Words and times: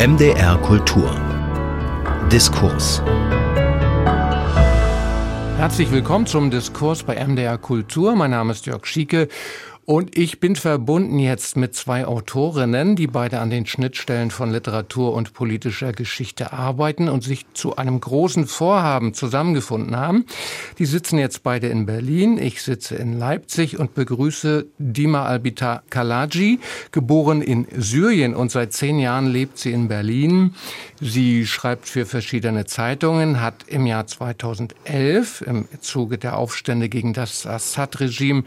MDR 0.00 0.56
Kultur. 0.62 1.14
Diskurs. 2.32 3.02
Herzlich 5.58 5.90
willkommen 5.90 6.24
zum 6.24 6.50
Diskurs 6.50 7.02
bei 7.02 7.22
MDR 7.22 7.58
Kultur. 7.58 8.16
Mein 8.16 8.30
Name 8.30 8.52
ist 8.52 8.64
Jörg 8.64 8.86
Schieke 8.86 9.28
und 9.90 10.16
ich 10.16 10.38
bin 10.38 10.54
verbunden 10.54 11.18
jetzt 11.18 11.56
mit 11.56 11.74
zwei 11.74 12.06
Autorinnen, 12.06 12.94
die 12.94 13.08
beide 13.08 13.40
an 13.40 13.50
den 13.50 13.66
Schnittstellen 13.66 14.30
von 14.30 14.52
Literatur 14.52 15.12
und 15.12 15.32
politischer 15.32 15.92
Geschichte 15.92 16.52
arbeiten 16.52 17.08
und 17.08 17.24
sich 17.24 17.44
zu 17.54 17.74
einem 17.74 18.00
großen 18.00 18.46
Vorhaben 18.46 19.14
zusammengefunden 19.14 19.96
haben. 19.96 20.26
Die 20.78 20.86
sitzen 20.86 21.18
jetzt 21.18 21.42
beide 21.42 21.66
in 21.66 21.86
Berlin. 21.86 22.38
Ich 22.38 22.62
sitze 22.62 22.94
in 22.94 23.18
Leipzig 23.18 23.80
und 23.80 23.96
begrüße 23.96 24.66
Dima 24.78 25.26
Albita 25.26 25.82
Kalaji, 25.90 26.60
geboren 26.92 27.42
in 27.42 27.66
Syrien 27.76 28.36
und 28.36 28.52
seit 28.52 28.72
zehn 28.72 29.00
Jahren 29.00 29.26
lebt 29.26 29.58
sie 29.58 29.72
in 29.72 29.88
Berlin. 29.88 30.54
Sie 31.00 31.48
schreibt 31.48 31.88
für 31.88 32.06
verschiedene 32.06 32.64
Zeitungen, 32.64 33.40
hat 33.40 33.64
im 33.66 33.86
Jahr 33.86 34.06
2011 34.06 35.40
im 35.40 35.66
Zuge 35.80 36.16
der 36.16 36.36
Aufstände 36.36 36.88
gegen 36.88 37.12
das 37.12 37.44
Assad-Regime 37.44 38.44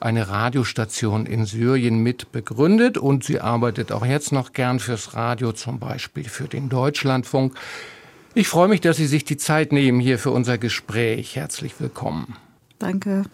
eine 0.00 0.28
Radiostation 0.28 1.26
in 1.26 1.46
Syrien 1.46 1.98
mit 1.98 2.32
begründet 2.32 2.98
und 2.98 3.24
sie 3.24 3.40
arbeitet 3.40 3.92
auch 3.92 4.04
jetzt 4.04 4.32
noch 4.32 4.52
gern 4.52 4.80
fürs 4.80 5.14
Radio, 5.14 5.52
zum 5.52 5.78
Beispiel 5.78 6.24
für 6.24 6.48
den 6.48 6.68
Deutschlandfunk. 6.68 7.54
Ich 8.34 8.48
freue 8.48 8.68
mich, 8.68 8.82
dass 8.82 8.98
Sie 8.98 9.06
sich 9.06 9.24
die 9.24 9.38
Zeit 9.38 9.72
nehmen 9.72 9.98
hier 9.98 10.18
für 10.18 10.30
unser 10.30 10.58
Gespräch. 10.58 11.36
Herzlich 11.36 11.80
willkommen. 11.80 12.36
Danke. 12.78 13.24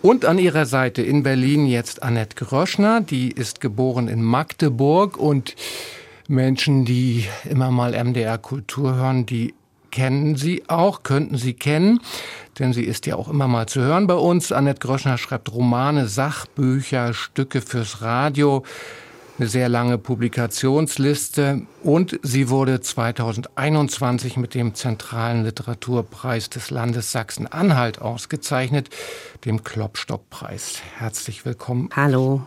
Und 0.00 0.24
an 0.24 0.38
ihrer 0.38 0.66
Seite 0.66 1.02
in 1.02 1.22
Berlin 1.22 1.66
jetzt 1.66 2.02
Annette 2.02 2.36
Groschner, 2.36 3.00
die 3.00 3.30
ist 3.30 3.60
geboren 3.60 4.08
in 4.08 4.22
Magdeburg 4.22 5.18
und 5.18 5.54
Menschen, 6.28 6.84
die 6.84 7.26
immer 7.44 7.70
mal 7.70 7.92
MDR 7.92 8.38
Kultur 8.38 8.94
hören, 8.94 9.26
die 9.26 9.54
kennen 9.90 10.36
Sie 10.36 10.62
auch, 10.68 11.02
könnten 11.02 11.36
Sie 11.36 11.54
kennen, 11.54 12.00
denn 12.58 12.72
sie 12.72 12.84
ist 12.84 13.06
ja 13.06 13.16
auch 13.16 13.28
immer 13.28 13.48
mal 13.48 13.66
zu 13.66 13.80
hören 13.80 14.06
bei 14.06 14.14
uns. 14.14 14.52
Annette 14.52 14.80
Groschner 14.80 15.18
schreibt 15.18 15.52
Romane, 15.52 16.08
Sachbücher, 16.08 17.14
Stücke 17.14 17.60
fürs 17.60 18.02
Radio, 18.02 18.64
eine 19.38 19.48
sehr 19.48 19.68
lange 19.68 19.98
Publikationsliste 19.98 21.62
und 21.82 22.18
sie 22.22 22.48
wurde 22.48 22.80
2021 22.80 24.36
mit 24.36 24.54
dem 24.54 24.74
Zentralen 24.74 25.44
Literaturpreis 25.44 26.48
des 26.48 26.70
Landes 26.70 27.12
Sachsen-Anhalt 27.12 28.00
ausgezeichnet, 28.00 28.88
dem 29.44 29.62
Klopstockpreis. 29.62 30.80
Herzlich 30.96 31.44
willkommen. 31.44 31.90
Hallo. 31.94 32.42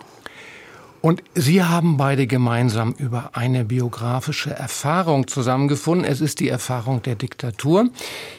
Und 1.01 1.23
Sie 1.33 1.63
haben 1.63 1.95
beide 1.95 2.27
gemeinsam 2.27 2.93
über 2.97 3.31
eine 3.33 3.63
biografische 3.63 4.51
Erfahrung 4.51 5.27
zusammengefunden. 5.27 6.05
Es 6.05 6.19
ist 6.19 6.41
die 6.41 6.49
Erfahrung 6.49 7.01
der 7.01 7.15
Diktatur 7.15 7.89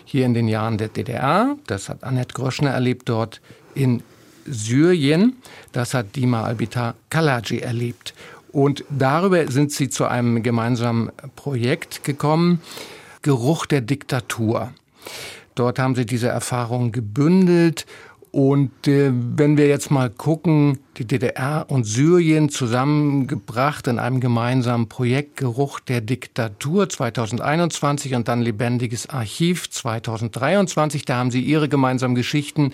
hier 0.05 0.27
in 0.27 0.34
den 0.34 0.47
Jahren 0.47 0.77
der 0.77 0.89
DDR. 0.89 1.56
Das 1.67 1.89
hat 1.89 2.05
Annette 2.05 2.34
Groschner 2.34 2.70
erlebt 2.70 3.08
dort 3.08 3.41
in 3.75 4.02
Syrien. 4.44 5.36
Das 5.72 5.94
hat 5.94 6.17
Dima 6.17 6.42
Albitar 6.42 6.97
Kalaji 7.08 7.61
erlebt. 7.61 8.14
Und 8.52 8.84
darüber 8.91 9.50
sind 9.50 9.72
sie 9.72 9.89
zu 9.89 10.05
einem 10.06 10.42
gemeinsamen 10.42 11.11
Projekt 11.36 12.05
gekommen, 12.05 12.61
Geruch 13.22 13.67
der 13.67 13.80
Diktatur. 13.80 14.72
Dort 15.55 15.78
haben 15.78 15.95
sie 15.95 16.06
diese 16.06 16.28
Erfahrung 16.28 16.92
gebündelt 16.92 17.86
und 18.33 18.86
äh, 18.86 19.11
wenn 19.12 19.56
wir 19.56 19.67
jetzt 19.67 19.91
mal 19.91 20.09
gucken, 20.09 20.78
die 20.98 21.05
DDR 21.05 21.67
und 21.69 21.84
Syrien 21.84 22.48
zusammengebracht 22.48 23.89
in 23.89 23.98
einem 23.98 24.20
gemeinsamen 24.20 24.89
Projekt 24.89 25.36
Geruch 25.36 25.81
der 25.81 26.00
Diktatur 26.00 26.89
2021 26.89 28.14
und 28.14 28.28
dann 28.28 28.41
Lebendiges 28.41 29.08
Archiv 29.08 29.69
2023, 29.70 31.05
da 31.05 31.17
haben 31.17 31.31
sie 31.33 31.41
ihre 31.41 31.69
gemeinsamen 31.69 32.14
Geschichten 32.14 32.73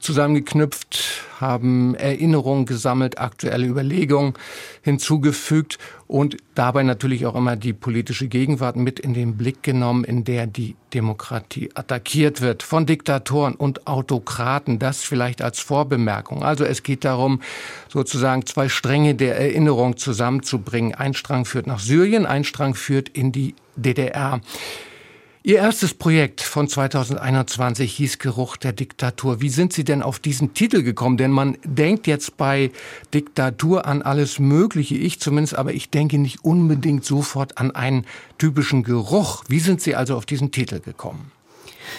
zusammengeknüpft, 0.00 1.22
haben 1.38 1.94
Erinnerungen 1.96 2.64
gesammelt, 2.64 3.18
aktuelle 3.18 3.66
Überlegungen 3.66 4.34
hinzugefügt 4.84 5.78
und 6.06 6.36
dabei 6.54 6.82
natürlich 6.82 7.24
auch 7.24 7.34
immer 7.34 7.56
die 7.56 7.72
politische 7.72 8.28
Gegenwart 8.28 8.76
mit 8.76 9.00
in 9.00 9.14
den 9.14 9.38
Blick 9.38 9.62
genommen, 9.62 10.04
in 10.04 10.24
der 10.24 10.46
die 10.46 10.76
Demokratie 10.92 11.70
attackiert 11.74 12.42
wird 12.42 12.62
von 12.62 12.84
Diktatoren 12.84 13.54
und 13.54 13.86
Autokraten. 13.86 14.78
Das 14.78 15.02
vielleicht 15.02 15.40
als 15.40 15.60
Vorbemerkung. 15.60 16.44
Also 16.44 16.64
es 16.64 16.82
geht 16.82 17.04
darum, 17.04 17.40
sozusagen 17.88 18.44
zwei 18.44 18.68
Stränge 18.68 19.14
der 19.14 19.38
Erinnerung 19.38 19.96
zusammenzubringen. 19.96 20.94
Ein 20.94 21.14
Strang 21.14 21.46
führt 21.46 21.66
nach 21.66 21.80
Syrien, 21.80 22.26
ein 22.26 22.44
Strang 22.44 22.74
führt 22.74 23.08
in 23.08 23.32
die 23.32 23.54
DDR. 23.76 24.40
Ihr 25.46 25.58
erstes 25.58 25.92
Projekt 25.92 26.40
von 26.40 26.68
2021 26.68 27.92
hieß 27.92 28.18
Geruch 28.18 28.56
der 28.56 28.72
Diktatur. 28.72 29.42
Wie 29.42 29.50
sind 29.50 29.74
Sie 29.74 29.84
denn 29.84 30.00
auf 30.00 30.18
diesen 30.18 30.54
Titel 30.54 30.82
gekommen? 30.82 31.18
Denn 31.18 31.30
man 31.30 31.58
denkt 31.64 32.06
jetzt 32.06 32.38
bei 32.38 32.70
Diktatur 33.12 33.84
an 33.84 34.00
alles 34.00 34.38
Mögliche, 34.38 34.94
ich 34.94 35.20
zumindest, 35.20 35.54
aber 35.54 35.74
ich 35.74 35.90
denke 35.90 36.16
nicht 36.16 36.46
unbedingt 36.46 37.04
sofort 37.04 37.58
an 37.58 37.72
einen 37.72 38.06
typischen 38.38 38.84
Geruch. 38.84 39.44
Wie 39.46 39.60
sind 39.60 39.82
Sie 39.82 39.94
also 39.94 40.16
auf 40.16 40.24
diesen 40.24 40.50
Titel 40.50 40.80
gekommen? 40.80 41.30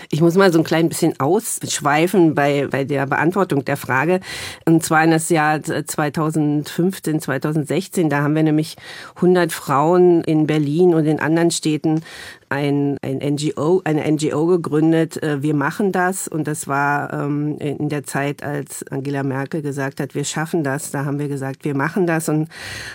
Ich 0.09 0.21
muss 0.21 0.35
mal 0.35 0.51
so 0.51 0.59
ein 0.59 0.63
klein 0.63 0.89
bisschen 0.89 1.19
ausschweifen 1.19 2.35
bei, 2.35 2.67
bei 2.69 2.83
der 2.83 3.05
Beantwortung 3.05 3.65
der 3.65 3.77
Frage. 3.77 4.19
Und 4.65 4.83
zwar 4.83 5.03
in 5.03 5.11
das 5.11 5.29
Jahr 5.29 5.61
2015, 5.61 7.19
2016. 7.21 8.09
Da 8.09 8.21
haben 8.21 8.35
wir 8.35 8.43
nämlich 8.43 8.75
100 9.15 9.51
Frauen 9.51 10.23
in 10.23 10.47
Berlin 10.47 10.93
und 10.93 11.05
in 11.05 11.19
anderen 11.19 11.51
Städten 11.51 12.01
ein, 12.49 12.97
ein 13.01 13.17
NGO, 13.17 13.81
eine 13.83 14.09
NGO 14.11 14.45
gegründet. 14.45 15.21
Äh, 15.21 15.41
wir 15.41 15.53
machen 15.53 15.91
das. 15.91 16.27
Und 16.27 16.47
das 16.47 16.67
war 16.67 17.11
ähm, 17.13 17.57
in 17.59 17.89
der 17.89 18.03
Zeit, 18.03 18.43
als 18.43 18.85
Angela 18.89 19.23
Merkel 19.23 19.61
gesagt 19.61 19.99
hat, 19.99 20.15
wir 20.15 20.23
schaffen 20.23 20.63
das. 20.63 20.91
Da 20.91 21.05
haben 21.05 21.19
wir 21.19 21.27
gesagt, 21.27 21.65
wir 21.65 21.75
machen 21.75 22.07
das 22.07 22.29
und 22.29 22.49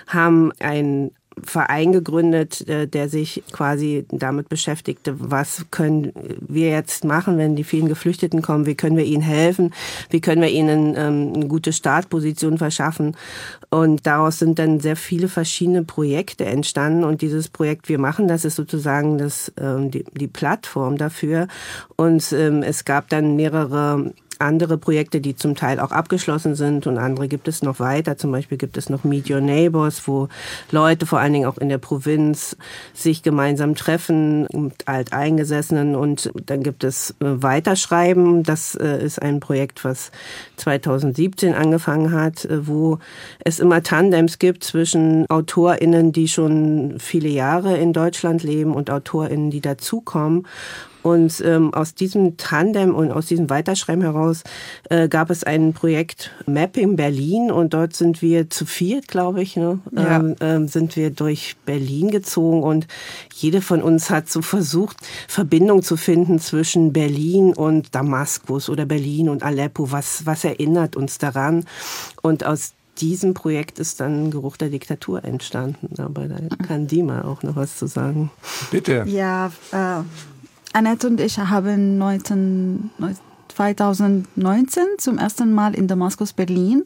haben 0.07 0.53
ein 0.59 1.11
Verein 1.45 1.93
gegründet, 1.93 2.69
äh, 2.69 2.87
der 2.87 3.09
sich 3.09 3.43
quasi 3.53 4.07
damit 4.11 4.49
beschäftigte, 4.49 5.15
was 5.19 5.67
können 5.71 6.13
wir 6.41 6.71
jetzt 6.71 7.05
machen, 7.05 7.39
wenn 7.39 7.57
die 7.57 7.65
vielen 7.65 7.89
Geflüchteten 7.89 8.43
kommen, 8.43 8.67
wie 8.67 8.75
können 8.75 8.97
wir 8.97 9.05
ihnen 9.05 9.23
helfen, 9.23 9.73
wie 10.11 10.21
können 10.21 10.43
wir 10.43 10.51
ihnen 10.51 10.95
ähm, 10.97 11.33
eine 11.35 11.47
gute 11.47 11.73
Startposition 11.73 12.59
verschaffen. 12.59 13.17
Und 13.71 14.07
daraus 14.07 14.39
sind 14.39 14.59
dann 14.59 14.81
sehr 14.81 14.97
viele 14.97 15.29
verschiedene 15.29 15.85
Projekte 15.85 16.45
entstanden. 16.45 17.05
Und 17.05 17.23
dieses 17.23 17.49
Projekt 17.49 17.89
Wir 17.89 17.99
machen, 17.99 18.29
das 18.29 18.45
ist 18.45 18.57
sozusagen 18.57 19.19
das, 19.19 19.53
ähm, 19.61 19.91
die, 19.91 20.05
die 20.13 20.29
Plattform 20.29 20.97
dafür. 20.97 21.49
Und 21.97 22.33
ähm, 22.33 22.63
es 22.63 22.85
gab 22.85 23.09
dann 23.09 23.37
mehrere 23.37 24.13
andere 24.41 24.79
Projekte, 24.79 25.21
die 25.21 25.37
zum 25.37 25.55
Teil 25.55 25.81
auch 25.81 25.91
abgeschlossen 25.91 26.55
sind 26.55 26.87
und 26.87 26.99
andere 26.99 27.29
gibt 27.29 27.49
es 27.49 27.63
noch 27.63 27.81
weiter. 27.81 28.17
Zum 28.17 28.33
Beispiel 28.33 28.59
gibt 28.59 28.77
es 28.77 28.89
noch 28.89 29.05
Meet 29.05 29.31
Your 29.31 29.41
Neighbors, 29.41 30.07
wo 30.07 30.29
Leute 30.71 31.07
vor 31.07 31.21
allen 31.21 31.33
Dingen 31.33 31.47
auch 31.47 31.59
in 31.59 31.69
der 31.69 31.79
Provinz 31.79 32.57
sich 32.95 33.23
gemeinsam 33.23 33.75
treffen 33.75 34.47
mit 34.53 34.87
Alteingesessenen 34.87 35.95
und 35.95 36.31
dann 36.47 36.63
gibt 36.63 36.85
es 36.85 37.11
äh, 37.21 37.43
Weiterschreiben. 37.43 38.43
Das 38.43 38.75
äh, 38.75 39.05
ist 39.05 39.21
ein 39.21 39.41
Projekt, 39.41 39.85
was 39.85 40.11
2017 40.57 41.55
angefangen 41.55 42.13
hat, 42.13 42.45
äh, 42.45 42.67
wo 42.67 42.99
es 43.45 43.61
immer 43.61 43.83
Tandems 43.83 44.39
gibt 44.39 44.65
zwischen 44.65 45.27
AutorInnen, 45.29 46.13
die 46.13 46.29
schon 46.29 46.97
viele 46.99 47.29
Jahre 47.29 47.77
in 47.77 47.93
Deutschland 47.93 48.43
leben 48.43 48.75
und 48.75 48.91
AutorInnen, 48.91 49.51
die 49.51 49.61
dazukommen 49.61 50.47
und 51.03 51.43
ähm, 51.45 51.73
aus 51.75 51.95
diesem 51.95 52.37
Tandem 52.37 52.95
und 52.95 53.13
aus 53.13 53.27
diesem 53.27 53.51
Weiterschreiben 53.51 54.03
heraus 54.03 54.43
äh, 54.89 55.09
gab 55.09 55.31
es 55.31 55.45
ein 55.45 55.73
Projekt 55.73 56.31
Mapping 56.47 56.97
Berlin 56.97 57.51
und 57.51 57.75
dort 57.75 57.95
sind 57.95 58.23
wir 58.23 58.51
zu 58.51 58.67
viert, 58.67 59.09
glaube 59.09 59.43
ich, 59.43 59.57
ne? 59.57 59.81
Ja. 59.93 60.17
Ähm, 60.17 60.37
ähm, 60.41 60.69
sind 60.69 60.97
wir 60.97 61.11
durch 61.11 61.57
Berlin 61.65 62.11
gezogen 62.11 62.63
und 62.63 62.87
jede 63.35 63.63
von 63.63 63.83
uns 63.83 64.11
hat 64.11 64.29
so 64.29 64.43
versucht, 64.43 64.97
Verbindung 65.29 65.83
zu 65.83 65.97
finden 65.97 66.39
zwischen 66.39 66.93
Berlin 66.93 67.55
und 67.55 67.95
Damaskus 67.95 68.69
oder 68.69 68.87
Berlin 68.87 69.29
und 69.29 69.43
Aleppo. 69.43 69.93
Was, 69.93 70.27
was 70.27 70.45
erinnert 70.45 70.97
uns 70.97 71.19
daran? 71.19 71.65
Und 72.23 72.45
aus 72.45 72.75
diesem 73.01 73.35
Projekt 73.35 73.79
ist 73.79 74.01
dann 74.01 74.31
Geruch 74.31 74.57
der 74.57 74.69
Diktatur 74.69 75.25
entstanden. 75.25 76.01
Aber 76.01 76.29
da 76.29 76.37
kann 76.67 76.87
Dima 76.87 77.25
auch 77.25 77.43
noch 77.43 77.57
was 77.57 77.77
zu 77.77 77.87
sagen. 77.87 78.31
Bitte. 78.71 79.05
Ja, 79.07 79.51
äh, 79.73 80.03
Annette 80.73 81.09
und 81.09 81.21
ich 81.21 81.37
haben 81.37 81.99
19, 81.99 82.91
2019 83.49 84.85
zum 84.99 85.19
ersten 85.19 85.53
Mal 85.53 85.75
in 85.75 85.89
Damaskus, 85.89 86.33
Berlin 86.33 86.85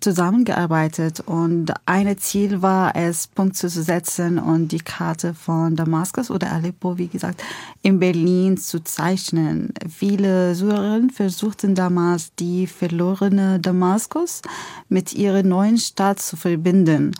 zusammengearbeitet. 0.00 1.20
Und 1.20 1.74
ein 1.84 2.16
Ziel 2.16 2.62
war 2.62 2.96
es, 2.96 3.26
Punkte 3.26 3.68
zu 3.68 3.82
setzen 3.82 4.38
und 4.38 4.72
die 4.72 4.78
Karte 4.78 5.34
von 5.34 5.76
Damaskus 5.76 6.30
oder 6.30 6.50
Aleppo, 6.50 6.96
wie 6.96 7.08
gesagt, 7.08 7.42
in 7.82 7.98
Berlin 7.98 8.56
zu 8.56 8.82
zeichnen. 8.82 9.74
Viele 9.88 10.54
Syrerinnen 10.54 11.10
versuchten 11.10 11.74
damals, 11.74 12.34
die 12.36 12.66
verlorene 12.66 13.60
Damaskus 13.60 14.40
mit 14.88 15.12
ihrer 15.12 15.42
neuen 15.42 15.76
Stadt 15.76 16.20
zu 16.20 16.36
verbinden. 16.36 17.12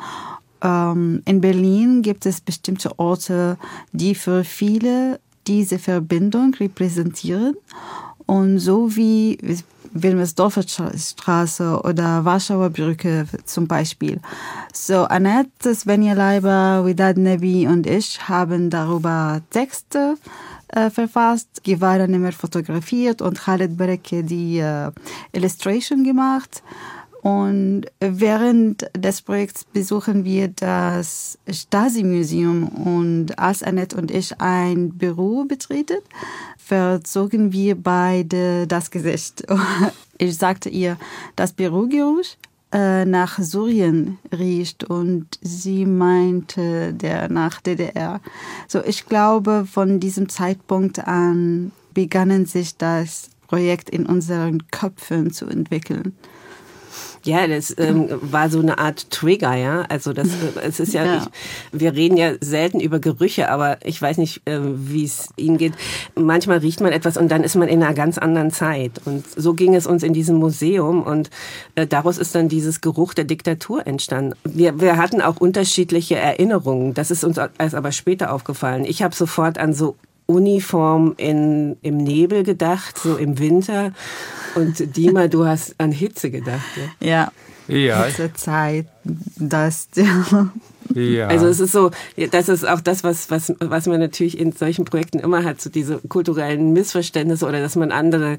ähm, 0.62 1.20
in 1.26 1.42
Berlin 1.42 2.00
gibt 2.00 2.24
es 2.24 2.40
bestimmte 2.40 2.98
Orte, 2.98 3.58
die 3.92 4.14
für 4.14 4.42
viele 4.44 5.20
diese 5.46 5.78
Verbindung 5.78 6.54
repräsentieren. 6.54 7.56
Und 8.26 8.58
so 8.58 8.96
wie 8.96 9.38
Wilmersdorfer 9.92 10.62
Straße 10.62 11.80
oder 11.84 12.24
Warschauer 12.24 12.70
Brücke 12.70 13.26
zum 13.44 13.66
Beispiel. 13.66 14.20
So, 14.72 15.04
Annette, 15.04 15.74
Svenja 15.74 16.14
Leiber, 16.14 16.84
Widad 16.84 17.16
Nebi 17.16 17.66
und 17.66 17.86
ich 17.86 18.28
haben 18.28 18.70
darüber 18.70 19.40
Texte 19.50 20.16
äh, 20.68 20.90
verfasst, 20.90 21.62
Nimmer 21.64 22.32
fotografiert 22.32 23.22
und 23.22 23.38
Khaled 23.38 23.76
Bereke 23.76 24.22
die 24.22 24.58
äh, 24.58 24.90
Illustration 25.32 26.04
gemacht. 26.04 26.62
Und 27.26 27.86
während 27.98 28.88
des 28.96 29.20
Projekts 29.20 29.64
besuchen 29.64 30.24
wir 30.24 30.46
das 30.46 31.36
Stasi-Museum 31.50 32.68
und 32.68 33.36
als 33.36 33.64
Annette 33.64 33.96
und 33.96 34.12
ich 34.12 34.40
ein 34.40 34.90
Büro 34.90 35.44
betreten, 35.44 35.96
verzogen 36.56 37.50
wir 37.50 37.74
beide 37.74 38.68
das 38.68 38.92
Gesicht. 38.92 39.44
Ich 40.18 40.38
sagte 40.38 40.70
ihr, 40.70 40.96
das 41.34 41.52
Bürogeruch 41.52 42.24
äh, 42.72 43.04
nach 43.04 43.38
Syrien 43.38 44.18
riecht 44.32 44.84
und 44.84 45.26
sie 45.42 45.84
meinte 45.84 46.94
der 46.94 47.28
nach 47.28 47.60
DDR. 47.60 48.20
So, 48.66 48.82
ich 48.82 49.04
glaube, 49.04 49.66
von 49.70 50.00
diesem 50.00 50.30
Zeitpunkt 50.30 51.00
an 51.00 51.72
begannen 51.92 52.46
sich 52.46 52.76
das 52.76 53.30
Projekt 53.48 53.90
in 53.90 54.06
unseren 54.06 54.70
Köpfen 54.70 55.32
zu 55.32 55.46
entwickeln. 55.46 56.14
Ja, 57.26 57.46
das 57.46 57.74
ähm, 57.76 58.08
war 58.20 58.48
so 58.50 58.60
eine 58.60 58.78
Art 58.78 59.10
Trigger, 59.10 59.54
ja. 59.54 59.82
Also 59.88 60.12
das, 60.12 60.28
äh, 60.28 60.60
es 60.62 60.80
ist 60.80 60.94
ja, 60.94 61.04
ja. 61.04 61.16
Ich, 61.16 61.80
wir 61.80 61.94
reden 61.94 62.16
ja 62.16 62.32
selten 62.40 62.80
über 62.80 63.00
Gerüche, 63.00 63.50
aber 63.50 63.78
ich 63.84 64.00
weiß 64.00 64.18
nicht, 64.18 64.42
äh, 64.46 64.60
wie 64.62 65.04
es 65.04 65.28
Ihnen 65.36 65.58
geht. 65.58 65.74
Manchmal 66.14 66.58
riecht 66.58 66.80
man 66.80 66.92
etwas 66.92 67.16
und 67.16 67.28
dann 67.28 67.42
ist 67.42 67.56
man 67.56 67.68
in 67.68 67.82
einer 67.82 67.94
ganz 67.94 68.16
anderen 68.18 68.50
Zeit. 68.52 69.00
Und 69.04 69.24
so 69.36 69.54
ging 69.54 69.74
es 69.74 69.86
uns 69.86 70.02
in 70.02 70.12
diesem 70.12 70.36
Museum 70.36 71.02
und 71.02 71.30
äh, 71.74 71.86
daraus 71.86 72.18
ist 72.18 72.34
dann 72.34 72.48
dieses 72.48 72.80
Geruch 72.80 73.12
der 73.14 73.24
Diktatur 73.24 73.86
entstanden. 73.86 74.34
Wir, 74.44 74.80
wir 74.80 74.96
hatten 74.96 75.20
auch 75.20 75.38
unterschiedliche 75.38 76.16
Erinnerungen. 76.16 76.94
Das 76.94 77.10
ist 77.10 77.24
uns 77.24 77.38
erst 77.58 77.74
aber 77.74 77.92
später 77.92 78.32
aufgefallen. 78.32 78.84
Ich 78.84 79.02
habe 79.02 79.14
sofort 79.14 79.58
an 79.58 79.74
so 79.74 79.96
Uniform 80.26 81.14
in, 81.16 81.76
im 81.82 81.98
Nebel 81.98 82.42
gedacht, 82.42 82.98
so 82.98 83.16
im 83.16 83.38
Winter. 83.38 83.92
Und 84.54 84.96
Dima, 84.96 85.28
du 85.28 85.46
hast 85.46 85.74
an 85.78 85.92
Hitze 85.92 86.30
gedacht. 86.30 86.64
Ja. 87.00 87.30
Ja. 87.68 87.76
ja. 87.76 88.04
Hitzezeit, 88.04 88.86
das. 89.38 89.88
Ja. 90.94 91.28
Also 91.28 91.46
es 91.46 91.60
ist 91.60 91.72
so, 91.72 91.90
das 92.30 92.48
ist 92.48 92.66
auch 92.66 92.80
das, 92.80 93.04
was, 93.04 93.30
was, 93.30 93.52
was 93.60 93.86
man 93.86 94.00
natürlich 94.00 94.38
in 94.38 94.52
solchen 94.52 94.84
Projekten 94.84 95.18
immer 95.18 95.44
hat, 95.44 95.60
so 95.60 95.70
diese 95.70 95.98
kulturellen 96.08 96.72
Missverständnisse 96.72 97.46
oder 97.46 97.60
dass 97.60 97.76
man 97.76 97.92
andere 97.92 98.38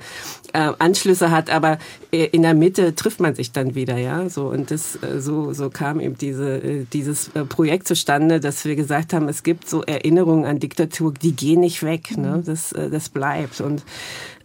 äh, 0.53 0.71
Anschlüsse 0.79 1.31
hat, 1.31 1.49
aber 1.49 1.77
äh, 2.11 2.25
in 2.25 2.41
der 2.41 2.53
Mitte 2.53 2.95
trifft 2.95 3.19
man 3.19 3.35
sich 3.35 3.51
dann 3.51 3.75
wieder, 3.75 3.97
ja. 3.97 4.29
So 4.29 4.47
und 4.47 4.71
das 4.71 4.95
äh, 5.01 5.19
so, 5.19 5.53
so 5.53 5.69
kam 5.69 5.99
eben 5.99 6.17
diese, 6.17 6.57
äh, 6.57 6.85
dieses 6.91 7.31
Projekt 7.49 7.88
zustande, 7.88 8.39
dass 8.39 8.65
wir 8.65 8.75
gesagt 8.75 9.13
haben, 9.13 9.27
es 9.27 9.43
gibt 9.43 9.69
so 9.69 9.83
Erinnerungen 9.83 10.45
an 10.45 10.59
Diktatur, 10.59 11.13
die 11.13 11.35
gehen 11.35 11.59
nicht 11.59 11.83
weg, 11.83 12.17
ne? 12.17 12.43
Das, 12.45 12.71
äh, 12.71 12.89
das 12.89 13.09
bleibt. 13.09 13.61
Und 13.61 13.83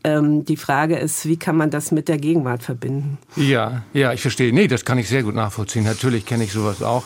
ähm, 0.04 0.44
die 0.44 0.56
Frage 0.56 0.96
ist, 0.96 1.26
wie 1.26 1.36
kann 1.36 1.56
man 1.56 1.70
das 1.70 1.92
mit 1.92 2.08
der 2.08 2.18
Gegenwart 2.18 2.62
verbinden? 2.62 3.18
Ja, 3.36 3.82
ja, 3.92 4.12
ich 4.12 4.20
verstehe. 4.20 4.52
Nee, 4.52 4.66
das 4.66 4.84
kann 4.84 4.98
ich 4.98 5.08
sehr 5.08 5.22
gut 5.22 5.34
nachvollziehen. 5.34 5.84
Natürlich 5.84 6.26
kenne 6.26 6.44
ich 6.44 6.52
sowas 6.52 6.82
auch. 6.82 7.04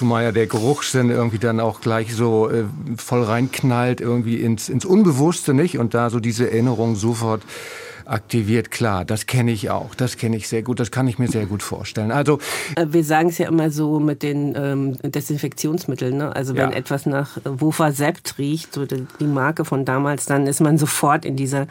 Zumal 0.00 0.24
ja 0.24 0.32
der 0.32 0.46
Geruchssinn 0.46 1.10
irgendwie 1.10 1.38
dann 1.38 1.60
auch 1.60 1.82
gleich 1.82 2.14
so 2.14 2.48
äh, 2.48 2.64
voll 2.96 3.22
reinknallt, 3.22 4.00
irgendwie 4.00 4.36
ins, 4.36 4.70
ins 4.70 4.86
Unbewusste, 4.86 5.52
nicht? 5.52 5.76
Und 5.76 5.92
da 5.92 6.08
so 6.08 6.20
diese 6.20 6.50
Erinnerung 6.50 6.96
sofort 6.96 7.42
aktiviert. 8.06 8.70
Klar, 8.70 9.04
das 9.04 9.26
kenne 9.26 9.52
ich 9.52 9.68
auch. 9.68 9.94
Das 9.94 10.16
kenne 10.16 10.38
ich 10.38 10.48
sehr 10.48 10.62
gut. 10.62 10.80
Das 10.80 10.90
kann 10.90 11.06
ich 11.06 11.18
mir 11.18 11.28
sehr 11.28 11.44
gut 11.44 11.62
vorstellen. 11.62 12.12
Also 12.12 12.38
äh, 12.76 12.86
wir 12.88 13.04
sagen 13.04 13.28
es 13.28 13.36
ja 13.36 13.46
immer 13.46 13.70
so 13.70 14.00
mit 14.00 14.22
den 14.22 14.54
ähm, 14.56 14.96
Desinfektionsmitteln. 15.02 16.16
Ne? 16.16 16.34
Also 16.34 16.54
wenn 16.54 16.70
ja. 16.70 16.76
etwas 16.76 17.04
nach 17.04 17.36
Wufa 17.44 17.92
Sept 17.92 18.38
riecht, 18.38 18.72
so 18.72 18.86
die 18.86 19.26
Marke 19.26 19.66
von 19.66 19.84
damals, 19.84 20.24
dann 20.24 20.46
ist 20.46 20.62
man 20.62 20.78
sofort 20.78 21.26
in 21.26 21.36
dieser 21.36 21.66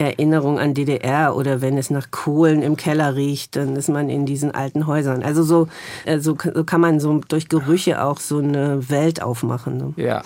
Erinnerung 0.00 0.58
an 0.58 0.74
DDR. 0.74 1.36
Oder 1.36 1.60
wenn 1.60 1.78
es 1.78 1.90
nach 1.90 2.10
Kohlen 2.10 2.62
im 2.62 2.76
Keller 2.76 3.14
riecht, 3.14 3.56
dann 3.56 3.76
ist 3.76 3.88
man 3.88 4.08
in 4.08 4.26
diesen 4.26 4.50
alten 4.50 4.86
Häusern. 4.86 5.22
Also 5.22 5.42
so, 5.42 5.68
äh, 6.04 6.18
so, 6.18 6.36
so 6.54 6.64
kann 6.64 6.80
man 6.80 7.00
so 7.00 7.20
durch 7.28 7.48
Gerüche 7.48 8.02
auch 8.02 8.18
so 8.18 8.38
eine 8.38 8.88
Welt 8.88 9.22
aufmachen. 9.22 9.76
Ne? 9.76 9.92
Ja, 9.96 10.22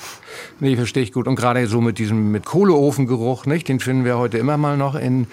nee, 0.60 0.76
verstehe 0.76 1.02
ich 1.02 1.12
gut. 1.12 1.26
Und 1.26 1.36
gerade 1.36 1.66
so 1.66 1.80
mit 1.80 1.98
diesem 1.98 2.30
mit 2.30 2.44
Kohleofengeruch, 2.44 3.46
nicht? 3.46 3.68
Den 3.68 3.80
finden 3.80 4.04
wir 4.04 4.18
heute 4.18 4.38
immer 4.38 4.56
mal 4.56 4.76
noch 4.76 4.94
in 4.94 5.26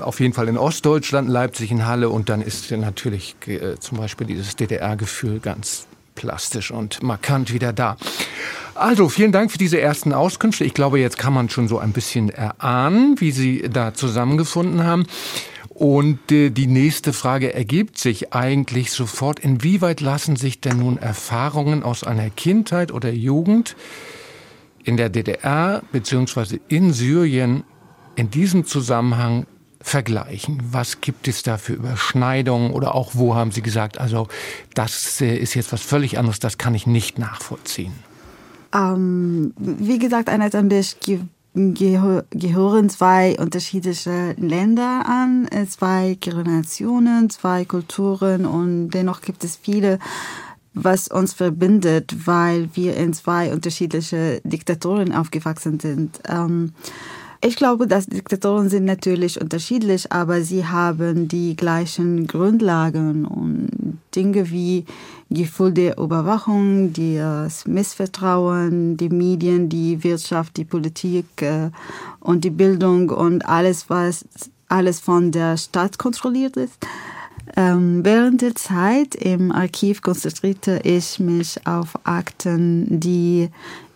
auf 0.00 0.20
jeden 0.20 0.32
Fall 0.32 0.48
in 0.48 0.58
Ostdeutschland, 0.58 1.28
Leipzig 1.28 1.70
in 1.70 1.86
Halle 1.86 2.08
und 2.08 2.28
dann 2.28 2.42
ist 2.42 2.70
natürlich 2.70 3.36
äh, 3.46 3.76
zum 3.78 3.98
Beispiel 3.98 4.26
dieses 4.26 4.56
DDR-Gefühl 4.56 5.40
ganz 5.40 5.86
plastisch 6.14 6.70
und 6.70 7.02
markant 7.02 7.52
wieder 7.52 7.72
da. 7.72 7.96
Also, 8.74 9.08
vielen 9.08 9.30
Dank 9.30 9.52
für 9.52 9.58
diese 9.58 9.80
ersten 9.80 10.12
Auskünfte. 10.12 10.64
Ich 10.64 10.74
glaube, 10.74 10.98
jetzt 10.98 11.16
kann 11.16 11.32
man 11.32 11.48
schon 11.48 11.68
so 11.68 11.78
ein 11.78 11.92
bisschen 11.92 12.28
erahnen, 12.28 13.20
wie 13.20 13.30
Sie 13.30 13.68
da 13.70 13.94
zusammengefunden 13.94 14.82
haben. 14.82 15.06
Und 15.68 16.32
äh, 16.32 16.50
die 16.50 16.66
nächste 16.66 17.12
Frage 17.12 17.52
ergibt 17.54 17.98
sich 17.98 18.32
eigentlich 18.32 18.90
sofort, 18.90 19.40
inwieweit 19.40 20.00
lassen 20.00 20.36
sich 20.36 20.60
denn 20.60 20.78
nun 20.78 20.98
Erfahrungen 20.98 21.82
aus 21.82 22.04
einer 22.04 22.30
Kindheit 22.30 22.92
oder 22.92 23.10
Jugend 23.10 23.76
in 24.84 24.96
der 24.96 25.08
DDR 25.08 25.82
beziehungsweise 25.90 26.60
in 26.68 26.92
Syrien 26.92 27.64
in 28.16 28.30
diesem 28.30 28.66
Zusammenhang 28.66 29.46
vergleichen? 29.80 30.62
Was 30.70 31.00
gibt 31.00 31.26
es 31.26 31.42
da 31.42 31.58
für 31.58 31.74
Überschneidungen 31.74 32.70
oder 32.70 32.94
auch 32.94 33.10
wo 33.14 33.34
haben 33.34 33.50
Sie 33.50 33.62
gesagt, 33.62 33.98
also 33.98 34.28
das 34.74 35.20
äh, 35.20 35.36
ist 35.36 35.54
jetzt 35.54 35.72
was 35.72 35.82
völlig 35.82 36.18
anderes, 36.18 36.38
das 36.38 36.58
kann 36.58 36.74
ich 36.74 36.86
nicht 36.86 37.18
nachvollziehen? 37.18 37.92
Ähm, 38.74 39.54
wie 39.56 39.98
gesagt, 39.98 40.28
ich 40.28 40.40
gehören 42.30 42.90
zwei 42.90 43.36
unterschiedliche 43.38 44.34
Länder 44.38 45.04
an, 45.06 45.46
äh, 45.52 45.66
zwei 45.66 46.16
Generationen, 46.18 47.30
zwei 47.30 47.64
Kulturen 47.64 48.44
und 48.44 48.90
dennoch 48.90 49.20
gibt 49.20 49.44
es 49.44 49.56
viele 49.56 49.98
was 50.74 51.06
uns 51.06 51.32
verbindet, 51.32 52.26
weil 52.26 52.68
wir 52.74 52.96
in 52.96 53.12
zwei 53.12 53.52
unterschiedliche 53.52 54.40
Diktaturen 54.42 55.14
aufgewachsen 55.14 55.78
sind. 55.78 56.20
Ähm, 56.28 56.72
ich 57.44 57.56
glaube, 57.56 57.86
dass 57.86 58.06
Diktatoren 58.06 58.70
sind 58.70 58.86
natürlich 58.86 59.38
unterschiedlich, 59.40 60.10
aber 60.10 60.40
sie 60.40 60.66
haben 60.66 61.28
die 61.28 61.54
gleichen 61.56 62.26
Grundlagen 62.26 63.26
und 63.26 63.98
Dinge 64.16 64.50
wie 64.50 64.86
Gefühl 65.28 65.72
der 65.72 65.98
Überwachung, 65.98 66.92
das 66.94 67.66
Missvertrauen, 67.66 68.96
die 68.96 69.10
Medien, 69.10 69.68
die 69.68 70.02
Wirtschaft, 70.02 70.56
die 70.56 70.64
Politik 70.64 71.26
äh, 71.42 71.70
und 72.20 72.44
die 72.44 72.50
Bildung 72.50 73.10
und 73.10 73.44
alles, 73.46 73.90
was 73.90 74.24
alles 74.68 75.00
von 75.00 75.30
der 75.30 75.58
Stadt 75.58 75.98
kontrolliert 75.98 76.56
ist. 76.56 76.78
Ähm, 77.56 78.04
während 78.04 78.42
der 78.42 78.54
Zeit 78.54 79.14
im 79.14 79.52
Archiv 79.52 80.02
konzentrierte 80.02 80.80
ich 80.82 81.20
mich 81.20 81.64
auf 81.66 81.94
Akten, 82.04 82.98
die 82.98 83.48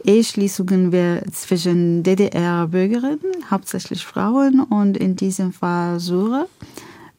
Eheschließungen 0.04 0.92
zwischen 1.32 2.04
DDR-Bürgerinnen, 2.04 3.50
hauptsächlich 3.50 4.04
Frauen 4.04 4.60
und 4.60 4.96
in 4.96 5.16
diesem 5.16 5.52
Fall 5.52 5.98
Syrer, 5.98 6.46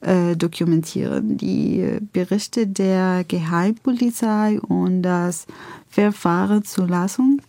äh, 0.01 0.38
dokumentieren. 0.38 1.38
Die 1.38 1.98
Berichte 2.13 2.67
der 2.67 3.25
Geheimpolizei 3.27 4.62
und 4.62 5.01
das 5.01 5.46
Verfahren 5.89 6.63
zur 6.63 6.88
Lassung 6.88 7.41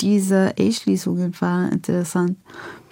dieser 0.00 0.58
Eheschließungen 0.58 1.32
waren 1.40 1.70
interessant. 1.70 2.36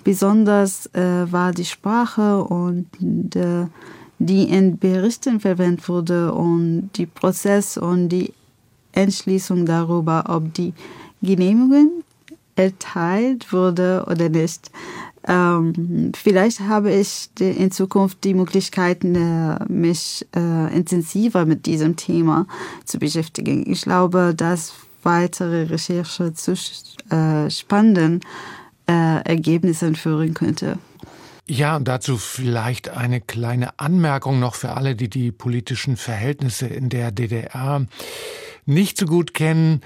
Besonders 0.04 0.86
äh, 0.94 1.30
war 1.30 1.52
die 1.52 1.64
Sprache 1.64 2.44
und 2.44 2.86
äh, 3.34 3.66
die 4.26 4.44
in 4.44 4.78
Berichten 4.78 5.40
verwendet 5.40 5.88
wurde 5.88 6.32
und 6.32 6.90
die 6.96 7.06
Prozess 7.06 7.76
und 7.76 8.08
die 8.08 8.32
Entschließung 8.92 9.66
darüber, 9.66 10.24
ob 10.28 10.52
die 10.54 10.74
Genehmigung 11.22 12.02
erteilt 12.56 13.52
wurde 13.52 14.04
oder 14.08 14.28
nicht. 14.28 14.70
Ähm, 15.26 16.12
vielleicht 16.16 16.60
habe 16.60 16.92
ich 16.92 17.30
in 17.38 17.70
Zukunft 17.70 18.24
die 18.24 18.34
Möglichkeit, 18.34 19.04
äh, 19.04 19.64
mich 19.68 20.26
äh, 20.34 20.76
intensiver 20.76 21.46
mit 21.46 21.66
diesem 21.66 21.96
Thema 21.96 22.46
zu 22.84 22.98
beschäftigen. 22.98 23.64
Ich 23.70 23.82
glaube, 23.82 24.34
dass 24.36 24.74
weitere 25.04 25.64
Recherche 25.64 26.32
zu 26.34 26.52
äh, 27.10 27.50
spannenden 27.50 28.20
äh, 28.88 29.22
Ergebnissen 29.24 29.94
führen 29.94 30.34
könnte. 30.34 30.78
Ja, 31.48 31.76
und 31.76 31.88
dazu 31.88 32.18
vielleicht 32.18 32.88
eine 32.88 33.20
kleine 33.20 33.78
Anmerkung 33.78 34.38
noch 34.38 34.54
für 34.54 34.70
alle, 34.70 34.94
die 34.94 35.10
die 35.10 35.32
politischen 35.32 35.96
Verhältnisse 35.96 36.66
in 36.66 36.88
der 36.88 37.10
DDR 37.10 37.86
nicht 38.64 38.96
so 38.96 39.06
gut 39.06 39.34
kennen, 39.34 39.82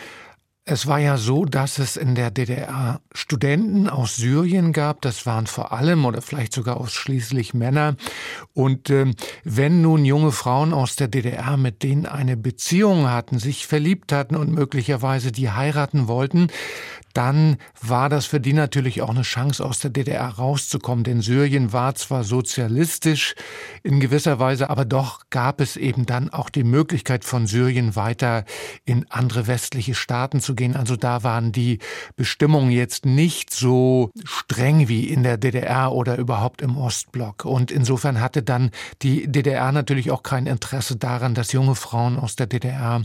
es 0.68 0.88
war 0.88 0.98
ja 0.98 1.16
so, 1.16 1.44
dass 1.44 1.78
es 1.78 1.96
in 1.96 2.16
der 2.16 2.32
DDR 2.32 3.00
Studenten 3.12 3.88
aus 3.88 4.16
Syrien 4.16 4.72
gab. 4.72 5.00
Das 5.00 5.24
waren 5.24 5.46
vor 5.46 5.72
allem 5.72 6.04
oder 6.04 6.20
vielleicht 6.22 6.52
sogar 6.52 6.78
ausschließlich 6.78 7.54
Männer. 7.54 7.94
Und 8.52 8.90
äh, 8.90 9.12
wenn 9.44 9.80
nun 9.80 10.04
junge 10.04 10.32
Frauen 10.32 10.74
aus 10.74 10.96
der 10.96 11.06
DDR 11.06 11.56
mit 11.56 11.84
denen 11.84 12.04
eine 12.04 12.36
Beziehung 12.36 13.08
hatten, 13.08 13.38
sich 13.38 13.68
verliebt 13.68 14.10
hatten 14.10 14.34
und 14.34 14.52
möglicherweise 14.52 15.30
die 15.30 15.52
heiraten 15.52 16.08
wollten, 16.08 16.48
dann 17.16 17.56
war 17.80 18.10
das 18.10 18.26
für 18.26 18.40
die 18.40 18.52
natürlich 18.52 19.00
auch 19.00 19.08
eine 19.08 19.22
Chance, 19.22 19.64
aus 19.64 19.78
der 19.78 19.90
DDR 19.90 20.28
rauszukommen. 20.28 21.02
Denn 21.02 21.22
Syrien 21.22 21.72
war 21.72 21.94
zwar 21.94 22.24
sozialistisch 22.24 23.34
in 23.82 24.00
gewisser 24.00 24.38
Weise, 24.38 24.68
aber 24.68 24.84
doch 24.84 25.22
gab 25.30 25.62
es 25.62 25.76
eben 25.76 26.04
dann 26.04 26.28
auch 26.28 26.50
die 26.50 26.64
Möglichkeit 26.64 27.24
von 27.24 27.46
Syrien 27.46 27.96
weiter 27.96 28.44
in 28.84 29.06
andere 29.08 29.46
westliche 29.46 29.94
Staaten 29.94 30.40
zu 30.40 30.54
gehen. 30.54 30.76
Also 30.76 30.96
da 30.96 31.22
waren 31.22 31.52
die 31.52 31.78
Bestimmungen 32.16 32.70
jetzt 32.70 33.06
nicht 33.06 33.50
so 33.50 34.10
streng 34.24 34.88
wie 34.88 35.08
in 35.08 35.22
der 35.22 35.38
DDR 35.38 35.92
oder 35.92 36.18
überhaupt 36.18 36.60
im 36.60 36.76
Ostblock. 36.76 37.46
Und 37.46 37.70
insofern 37.70 38.20
hatte 38.20 38.42
dann 38.42 38.70
die 39.00 39.26
DDR 39.26 39.72
natürlich 39.72 40.10
auch 40.10 40.22
kein 40.22 40.46
Interesse 40.46 40.96
daran, 40.96 41.34
dass 41.34 41.52
junge 41.52 41.76
Frauen 41.76 42.18
aus 42.18 42.36
der 42.36 42.46
DDR 42.46 43.02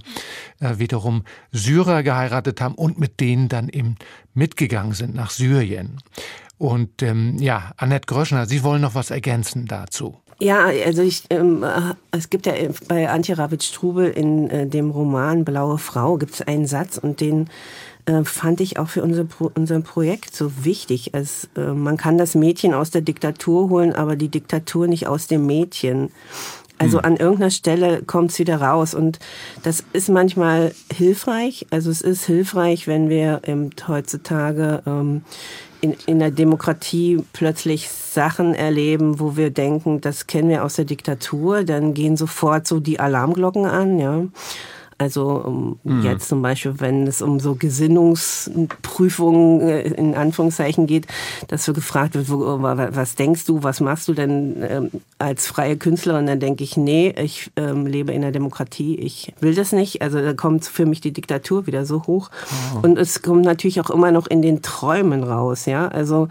äh, 0.60 0.80
wiederum 0.80 1.24
Syrer 1.54 2.04
geheiratet 2.04 2.60
haben 2.60 2.76
und 2.76 3.00
mit 3.00 3.22
denen 3.22 3.48
dann 3.48 3.70
eben 3.70 3.96
mitgegangen 4.34 4.94
sind 4.94 5.16
nach 5.16 5.32
Syrien. 5.32 5.98
Und 6.58 7.02
ähm, 7.02 7.38
ja, 7.40 7.72
Annette 7.78 8.06
Gröschner, 8.06 8.46
Sie 8.46 8.64
wollen 8.64 8.82
noch 8.82 8.96
was 8.96 9.10
ergänzen 9.10 9.66
dazu. 9.66 10.18
Ja, 10.42 10.66
also 10.86 11.04
ich, 11.04 11.24
ähm, 11.30 11.64
äh, 11.64 11.94
es 12.12 12.32
gibt 12.32 12.48
ja 12.48 12.54
bei 12.88 13.10
Antje 13.10 13.38
Ravitsch-Trubel 13.38 14.10
in 14.10 14.50
äh, 14.50 14.66
dem 14.66 14.90
Roman 14.90 15.46
Blaue 15.46 15.78
Frau 15.78 16.18
gibt 16.18 16.34
es 16.34 16.42
einen 16.42 16.66
Satz 16.66 16.98
und 16.98 17.22
den 17.22 17.48
äh, 18.06 18.24
fand 18.24 18.60
ich 18.62 18.80
auch 18.80 18.90
für 18.90 19.04
unser, 19.04 19.26
Pro 19.26 19.52
unser 19.54 19.80
Projekt 19.82 20.36
so 20.36 20.66
wichtig. 20.66 21.14
Es, 21.14 21.48
äh, 21.56 21.74
man 21.74 21.98
kann 21.98 22.18
das 22.18 22.34
Mädchen 22.34 22.74
aus 22.74 22.90
der 22.90 23.02
Diktatur 23.02 23.70
holen, 23.70 23.94
aber 23.94 24.16
die 24.16 24.30
Diktatur 24.30 24.88
nicht 24.88 25.08
aus 25.08 25.28
dem 25.28 25.46
Mädchen. 25.46 26.10
Also 26.82 26.98
hm. 26.98 27.06
an 27.06 27.18
irgendeiner 27.18 27.52
Stelle 27.52 28.02
kommt 28.04 28.32
es 28.32 28.40
wieder 28.40 28.60
raus 28.62 28.94
und 28.94 29.20
das 29.64 29.84
ist 29.94 30.10
manchmal 30.10 30.74
hilfreich. 30.92 31.68
Also 31.70 31.92
es 31.92 32.02
ist 32.02 32.26
hilfreich, 32.26 32.88
wenn 32.88 33.10
wir 33.10 33.42
eben 33.46 33.70
heutzutage 33.88 34.82
ähm, 34.88 35.22
in, 35.82 35.96
in 36.06 36.20
der 36.20 36.32
Demokratie 36.32 37.24
plötzlich 37.34 37.90
Sachen 37.90 38.54
erleben, 38.54 39.20
wo 39.20 39.38
wir 39.38 39.52
denken, 39.52 40.02
das 40.02 40.28
kennen 40.28 40.50
wir 40.50 40.64
aus 40.64 40.76
der 40.76 40.86
Diktatur, 40.86 41.64
dann 41.64 41.94
gehen 41.94 42.18
sofort 42.18 42.68
so 42.68 42.80
die 42.80 43.00
Alarmglocken 43.00 43.66
an, 43.66 44.00
ja. 44.00 44.24
Also 45.02 45.42
um, 45.44 45.80
mhm. 45.84 46.04
jetzt 46.04 46.30
zum 46.30 46.44
Beispiel, 46.44 46.76
wenn 46.78 47.08
es 47.08 47.24
um 47.24 47.40
so 47.40 47.56
Gesinnungsprüfungen 47.56 49.62
äh, 49.62 49.82
in 49.82 50.14
Anführungszeichen 50.14 50.86
geht, 50.86 51.08
dass 51.48 51.66
so 51.66 51.74
gefragt 51.74 52.14
wird, 52.14 52.30
wo, 52.30 52.62
was 52.62 53.16
denkst 53.16 53.46
du, 53.46 53.64
was 53.64 53.80
machst 53.80 54.08
du 54.08 54.14
denn 54.14 54.58
ähm, 54.62 54.92
als 55.18 55.48
freie 55.48 55.76
Künstlerin? 55.76 56.28
Dann 56.28 56.40
denke 56.40 56.64
ich, 56.64 56.78
nee, 56.78 57.16
ich 57.18 57.50
ähm, 57.56 57.88
lebe 57.88 58.12
in 58.12 58.22
der 58.22 58.32
Demokratie, 58.32 58.96
ich 58.96 59.34
will 59.40 59.56
das 59.56 59.72
nicht. 59.72 60.04
Also 60.04 60.22
da 60.22 60.36
kommt 60.36 60.66
für 60.66 60.86
mich 60.86 61.02
die 61.02 61.14
Diktatur 61.14 61.66
wieder 61.66 61.88
so 61.88 62.06
hoch. 62.06 62.30
Oh. 62.76 62.82
Und 62.84 63.00
es 63.00 63.24
kommt 63.24 63.44
natürlich 63.44 63.82
auch 63.82 63.90
immer 63.90 64.12
noch 64.12 64.28
in 64.28 64.44
den 64.44 64.62
Träumen 64.62 65.24
raus. 65.24 65.66
Ja, 65.66 65.88
also 65.88 66.28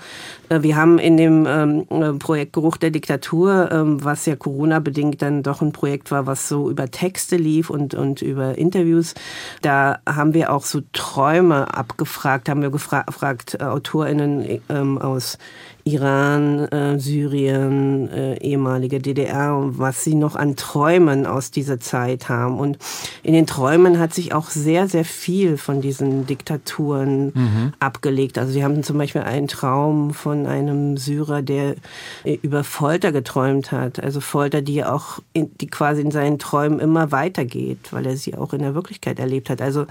äh, 0.49 0.63
wir 0.63 0.77
haben 0.77 1.01
in 1.01 1.17
dem 1.17 1.45
ähm, 1.49 1.87
äh, 1.91 2.13
Projekt 2.13 2.53
Geruch 2.53 2.77
der 2.77 2.91
Diktatur, 2.91 3.69
ähm, 3.73 4.05
was 4.05 4.27
ja 4.27 4.37
Corona 4.37 4.79
bedingt 4.79 5.23
dann 5.23 5.43
doch 5.43 5.61
ein 5.61 5.73
Projekt 5.73 6.13
war, 6.13 6.27
was 6.27 6.49
so 6.49 6.71
über 6.71 6.89
Texte 6.89 7.37
lief 7.37 7.69
und 7.69 7.95
und 7.95 8.23
über 8.23 8.60
Interviews. 8.61 9.15
Da 9.63 9.99
haben 10.07 10.35
wir 10.35 10.53
auch 10.53 10.65
so 10.65 10.83
Träume 10.93 11.75
abgefragt, 11.75 12.49
haben 12.49 12.63
wir 12.63 12.71
gefragt, 12.71 13.57
äh, 13.59 13.65
AutorInnen 13.65 14.61
ähm, 14.69 14.99
aus 14.99 15.39
Iran, 15.85 16.67
äh, 16.69 16.99
Syrien, 16.99 18.09
äh, 18.11 18.37
ehemalige 18.39 19.01
DDR 19.01 19.57
und 19.57 19.79
was 19.79 20.05
sie 20.05 20.15
noch 20.15 20.37
an 20.37 20.57
Träumen 20.57 21.27
aus 21.27 21.51
dieser 21.51 21.81
Zeit 21.81 22.29
haben. 22.29 22.59
Und 22.59 22.79
in 23.23 23.33
den 23.33 23.47
Träumen 23.47 23.99
hat 23.99 24.15
sich 24.15 24.33
auch 24.33 24.51
sehr, 24.51 24.89
sehr 24.89 25.05
viel 25.05 25.57
von 25.57 25.81
diesen 25.81 26.27
Diktaturen 26.27 27.33
mhm. 27.35 27.73
abgelegt. 27.79 28.39
Also 28.39 28.53
sie 28.53 28.65
haben 28.65 28.83
zum 28.83 28.99
Beispiel 28.99 29.23
einen 29.23 29.49
Traum 29.49 30.13
von 30.13 30.47
einem 30.47 30.97
Syrer, 30.97 31.43
der 31.43 31.77
äh, 32.25 32.39
über 32.43 32.65
Folter 32.65 33.13
geträumt 33.13 33.73
hat. 33.73 34.03
Also 34.03 34.21
Folter, 34.21 34.63
die 34.63 34.85
auch, 34.85 35.21
in, 35.33 35.51
die 35.59 35.67
quasi 35.69 36.03
in 36.03 36.11
seinen 36.11 36.39
Träumen 36.39 36.79
immer 36.79 37.13
weitergeht, 37.13 37.93
weil 37.93 38.07
er 38.07 38.17
sie 38.17 38.37
auch 38.37 38.53
in 38.53 38.61
der 38.61 38.75
Wirklichkeit 38.75 39.19
erlebt 39.19 39.51
hat. 39.51 39.63
Also, 39.63 39.87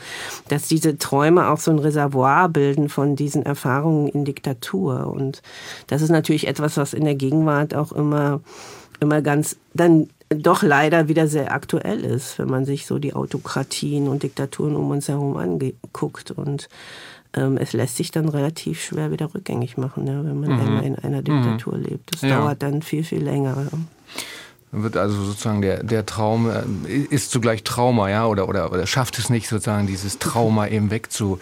dass 0.47 0.67
diese 0.67 0.97
Träume 0.97 1.49
auch 1.49 1.59
so 1.59 1.71
ein 1.71 1.79
Reservoir 1.79 2.49
bilden 2.49 2.89
von 2.89 3.15
diesen 3.15 3.43
Erfahrungen 3.43 4.07
in 4.07 4.25
Diktatur. 4.25 5.07
Und 5.07 5.41
das 5.87 6.01
ist 6.01 6.09
natürlich 6.09 6.47
etwas, 6.47 6.77
was 6.77 6.93
in 6.93 7.05
der 7.05 7.15
Gegenwart 7.15 7.75
auch 7.75 7.91
immer, 7.91 8.41
immer 8.99 9.21
ganz, 9.21 9.57
dann 9.73 10.09
doch 10.29 10.61
leider 10.61 11.07
wieder 11.07 11.27
sehr 11.27 11.51
aktuell 11.51 12.03
ist, 12.05 12.37
wenn 12.37 12.49
man 12.49 12.65
sich 12.65 12.85
so 12.85 12.99
die 12.99 13.13
Autokratien 13.13 14.07
und 14.07 14.23
Diktaturen 14.23 14.75
um 14.75 14.91
uns 14.91 15.07
herum 15.07 15.37
anguckt. 15.37 16.31
Und 16.31 16.69
ähm, 17.33 17.57
es 17.57 17.73
lässt 17.73 17.97
sich 17.97 18.11
dann 18.11 18.29
relativ 18.29 18.81
schwer 18.81 19.11
wieder 19.11 19.33
rückgängig 19.33 19.77
machen, 19.77 20.05
ja, 20.05 20.23
wenn 20.23 20.39
man 20.39 20.51
mhm. 20.51 20.59
einmal 20.59 20.83
in 20.85 20.95
einer 20.95 21.21
Diktatur 21.21 21.77
mhm. 21.77 21.83
lebt. 21.83 22.13
Das 22.13 22.21
ja. 22.21 22.39
dauert 22.39 22.61
dann 22.61 22.81
viel, 22.81 23.03
viel 23.03 23.23
länger. 23.23 23.67
Ja. 23.71 23.77
Wird 24.71 24.97
also 24.97 25.23
sozusagen 25.23 25.61
der, 25.61 25.83
der 25.83 26.05
Traum 26.05 26.49
äh, 26.49 26.95
ist 26.95 27.31
zugleich 27.31 27.63
Trauma, 27.63 28.09
ja, 28.09 28.27
oder, 28.27 28.47
oder, 28.47 28.71
oder 28.71 28.85
schafft 28.85 29.17
es 29.17 29.31
nicht 29.31 29.47
sozusagen 29.47 29.87
dieses 29.87 30.19
Trauma 30.19 30.67
eben 30.67 30.91
wegzu, 30.91 31.39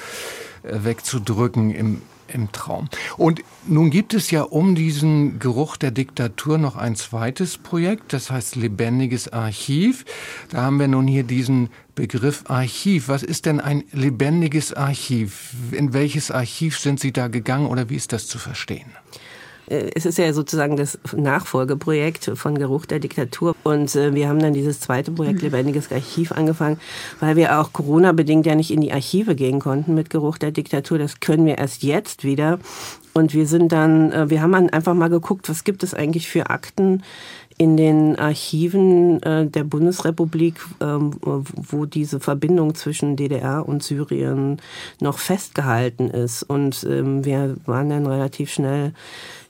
äh, 0.63 0.77
wegzudrücken 0.83 1.71
im, 1.71 2.01
im 2.33 2.51
Traum. 2.51 2.89
Und 3.17 3.41
nun 3.65 3.89
gibt 3.89 4.13
es 4.13 4.31
ja 4.31 4.43
um 4.43 4.75
diesen 4.75 5.39
Geruch 5.39 5.77
der 5.77 5.91
Diktatur 5.91 6.57
noch 6.57 6.75
ein 6.75 6.95
zweites 6.95 7.57
Projekt, 7.57 8.13
das 8.13 8.31
heißt 8.31 8.55
Lebendiges 8.55 9.31
Archiv. 9.31 10.05
Da 10.49 10.61
haben 10.63 10.79
wir 10.79 10.87
nun 10.87 11.07
hier 11.07 11.23
diesen 11.23 11.69
Begriff 11.95 12.43
Archiv. 12.47 13.07
Was 13.07 13.23
ist 13.23 13.45
denn 13.45 13.59
ein 13.59 13.83
lebendiges 13.91 14.73
Archiv? 14.73 15.53
In 15.71 15.93
welches 15.93 16.31
Archiv 16.31 16.77
sind 16.77 16.99
Sie 16.99 17.11
da 17.11 17.27
gegangen 17.27 17.67
oder 17.67 17.89
wie 17.89 17.95
ist 17.95 18.13
das 18.13 18.27
zu 18.27 18.37
verstehen? 18.37 18.91
Äh, 19.69 19.91
es 19.95 20.05
ist 20.05 20.17
ja 20.17 20.31
sozusagen 20.33 20.77
das 20.77 20.97
Nachfolgeprojekt 21.15 22.31
von 22.35 22.57
Geruch 22.57 22.85
der 22.85 22.99
Diktatur. 22.99 23.55
Und 23.63 23.95
äh, 23.95 24.13
wir 24.13 24.27
haben 24.29 24.39
dann 24.39 24.53
dieses 24.53 24.79
zweite 24.79 25.11
Projekt 25.11 25.39
mhm. 25.39 25.49
Lebendiges 25.49 25.91
Archiv 25.91 26.31
angefangen, 26.31 26.79
weil 27.19 27.35
wir 27.35 27.59
auch 27.59 27.73
Corona-bedingt 27.73 28.45
ja 28.45 28.55
nicht 28.55 28.71
in 28.71 28.81
die 28.81 28.93
Archive 28.93 29.35
gehen 29.35 29.59
konnten 29.59 29.93
mit 29.93 30.09
Geruch 30.09 30.37
der 30.37 30.51
Diktatur. 30.51 30.97
Das 30.97 31.19
können 31.19 31.45
wir 31.45 31.57
erst 31.57 31.83
jetzt 31.83 32.23
wieder. 32.23 32.59
Und 33.13 33.33
wir 33.33 33.47
sind 33.47 33.71
dann, 33.71 34.11
äh, 34.11 34.29
wir 34.29 34.41
haben 34.41 34.51
dann 34.51 34.69
einfach 34.69 34.93
mal 34.93 35.09
geguckt, 35.09 35.49
was 35.49 35.63
gibt 35.63 35.83
es 35.83 35.93
eigentlich 35.93 36.27
für 36.27 36.49
Akten 36.49 37.03
in 37.59 37.75
den 37.75 38.19
Archiven 38.19 39.19
der 39.19 39.63
Bundesrepublik, 39.63 40.63
ähm, 40.79 41.15
wo 41.21 41.85
diese 41.87 42.19
Verbindung 42.19 42.75
zwischen 42.75 43.15
DDR 43.15 43.67
und 43.67 43.81
Syrien 43.81 44.61
noch 44.99 45.17
festgehalten 45.17 46.11
ist. 46.11 46.43
Und 46.43 46.85
ähm, 46.87 47.25
wir 47.25 47.57
waren 47.65 47.89
dann 47.89 48.05
relativ 48.05 48.51
schnell 48.51 48.93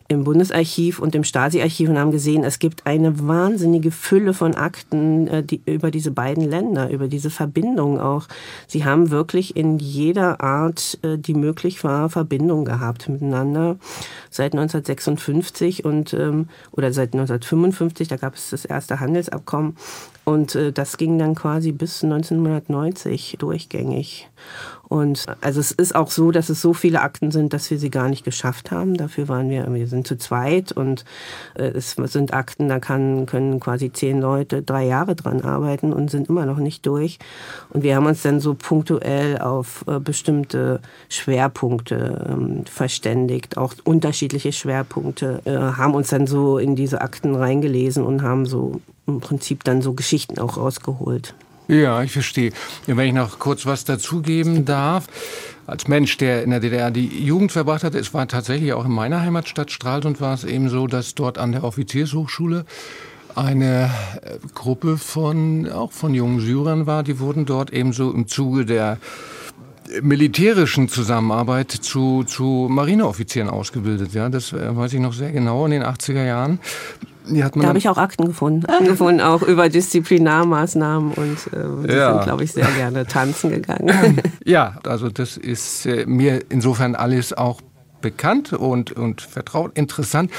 im 0.09 0.23
Bundesarchiv 0.23 0.99
und 0.99 1.15
im 1.15 1.23
Stasi-Archiv 1.23 1.89
und 1.89 1.99
haben 1.99 2.11
gesehen, 2.11 2.43
es 2.43 2.59
gibt 2.59 2.85
eine 2.85 3.27
wahnsinnige 3.27 3.91
Fülle 3.91 4.33
von 4.33 4.55
Akten 4.55 5.27
äh, 5.27 5.43
die, 5.43 5.61
über 5.65 5.91
diese 5.91 6.11
beiden 6.11 6.49
Länder, 6.49 6.89
über 6.89 7.07
diese 7.07 7.29
Verbindung 7.29 7.99
auch. 7.99 8.27
Sie 8.67 8.85
haben 8.85 9.11
wirklich 9.11 9.55
in 9.55 9.79
jeder 9.79 10.41
Art, 10.41 10.97
äh, 11.01 11.17
die 11.17 11.33
möglich 11.33 11.83
war, 11.83 12.09
Verbindung 12.09 12.63
gehabt 12.63 13.09
miteinander 13.09 13.77
seit 14.29 14.53
1956 14.53 15.83
und 15.83 16.13
ähm, 16.13 16.47
oder 16.71 16.93
seit 16.93 17.13
1955, 17.13 18.07
da 18.07 18.15
gab 18.15 18.35
es 18.35 18.49
das 18.49 18.65
erste 18.65 18.99
Handelsabkommen 18.99 19.75
und 20.23 20.55
äh, 20.55 20.71
das 20.71 20.97
ging 20.97 21.17
dann 21.17 21.35
quasi 21.35 21.71
bis 21.71 22.03
1990 22.03 23.37
durchgängig. 23.39 24.29
Und 24.89 25.25
also 25.41 25.59
es 25.59 25.71
ist 25.71 25.95
auch 25.95 26.09
so, 26.09 26.31
dass 26.31 26.49
es 26.49 26.61
so 26.61 26.73
viele 26.73 27.01
Akten 27.01 27.31
sind, 27.31 27.53
dass 27.53 27.69
wir 27.69 27.77
sie 27.77 27.89
gar 27.89 28.07
nicht 28.07 28.23
geschafft 28.23 28.71
haben. 28.71 28.95
Dafür 28.95 29.27
waren 29.27 29.49
wir, 29.49 29.71
wir 29.73 29.87
sind 29.87 30.07
zu 30.07 30.17
zweit 30.17 30.71
und 30.71 31.03
äh, 31.55 31.65
es 31.67 31.91
sind 31.91 32.33
Akten, 32.33 32.69
da 32.69 32.79
kann, 32.79 33.25
können 33.25 33.59
quasi 33.59 33.91
zehn 33.91 34.21
Leute 34.21 34.61
drei 34.61 34.85
Jahre 34.85 35.15
dran 35.15 35.41
arbeiten 35.41 35.91
und 35.91 36.09
sind 36.09 36.29
immer 36.29 36.45
noch 36.45 36.57
nicht 36.57 36.85
durch. 36.85 37.19
Und 37.69 37.83
wir 37.83 37.95
haben 37.95 38.05
uns 38.05 38.21
dann 38.21 38.39
so 38.39 38.53
punktuell 38.53 39.39
auf 39.39 39.83
äh, 39.87 39.99
bestimmte 39.99 40.79
Schwerpunkte 41.09 42.27
ähm, 42.29 42.65
verständigt, 42.65 43.57
auch 43.57 43.73
unterschiedliche 43.83 44.53
Schwerpunkte, 44.53 45.41
äh, 45.45 45.51
haben 45.51 45.95
uns 45.95 46.09
dann 46.09 46.27
so 46.27 46.57
in 46.57 46.75
diese 46.75 47.01
Akten 47.01 47.35
reingelesen 47.35 48.05
und 48.05 48.21
haben 48.21 48.45
so 48.45 48.79
im 49.05 49.19
Prinzip 49.19 49.63
dann 49.63 49.81
so 49.81 49.93
Geschichten 49.93 50.39
auch 50.39 50.57
rausgeholt. 50.57 51.33
Ja, 51.67 52.01
ich 52.01 52.11
verstehe. 52.13 52.51
Wenn 52.85 53.07
ich 53.07 53.13
noch 53.13 53.39
kurz 53.39 53.65
was 53.65 53.83
dazugeben 53.83 54.65
darf. 54.65 55.07
Als 55.65 55.89
Mensch, 55.89 56.15
der 56.15 56.43
in 56.43 56.51
der 56.51 56.61
DDR 56.61 56.91
die 56.91 57.25
Jugend 57.25 57.51
verbracht 57.51 57.83
hat, 57.83 57.93
es 57.93 58.13
war 58.13 58.25
tatsächlich 58.29 58.71
auch 58.71 58.85
in 58.85 58.91
meiner 58.91 59.21
Heimatstadt 59.21 59.69
Stralsund 59.69 60.21
war 60.21 60.33
es 60.33 60.45
eben 60.45 60.69
so, 60.69 60.87
dass 60.87 61.13
dort 61.13 61.37
an 61.37 61.51
der 61.51 61.65
Offiziershochschule 61.65 62.65
eine 63.35 63.91
äh, 64.21 64.37
Gruppe 64.55 64.97
von, 64.97 65.69
auch 65.69 65.91
von 65.91 66.13
jungen 66.13 66.39
Syrern 66.39 66.87
war. 66.87 67.03
Die 67.03 67.19
wurden 67.19 67.45
dort 67.45 67.73
ebenso 67.73 68.11
im 68.11 68.27
Zuge 68.27 68.65
der 68.65 68.97
militärischen 70.01 70.89
Zusammenarbeit 70.89 71.71
zu, 71.71 72.23
zu 72.23 72.67
Marineoffizieren 72.69 73.49
ausgebildet. 73.49 74.13
Ja, 74.13 74.29
das 74.29 74.53
äh, 74.53 74.75
weiß 74.75 74.93
ich 74.93 74.99
noch 74.99 75.13
sehr 75.13 75.31
genau 75.31 75.65
in 75.65 75.71
den 75.71 75.83
80er 75.83 76.25
Jahren. 76.25 76.59
Da 77.27 77.67
habe 77.67 77.77
ich 77.77 77.89
auch 77.89 77.97
Akten 77.97 78.25
gefunden, 78.27 78.65
gefunden 78.85 79.21
auch 79.21 79.41
über 79.41 79.69
Disziplinarmaßnahmen 79.69 81.13
und 81.13 81.37
äh, 81.53 81.87
die 81.87 81.93
ja. 81.93 82.13
sind, 82.13 82.23
glaube 82.23 82.43
ich, 82.43 82.53
sehr 82.53 82.67
gerne 82.77 83.05
tanzen 83.05 83.51
gegangen. 83.51 84.21
Ja, 84.45 84.79
also 84.85 85.09
das 85.09 85.35
ist 85.35 85.85
äh, 85.85 86.05
mir 86.05 86.41
insofern 86.49 86.95
alles 86.95 87.33
auch 87.33 87.59
bekannt 88.01 88.53
und, 88.53 88.91
und 88.91 89.21
vertraut. 89.21 89.77
Interessant. 89.77 90.31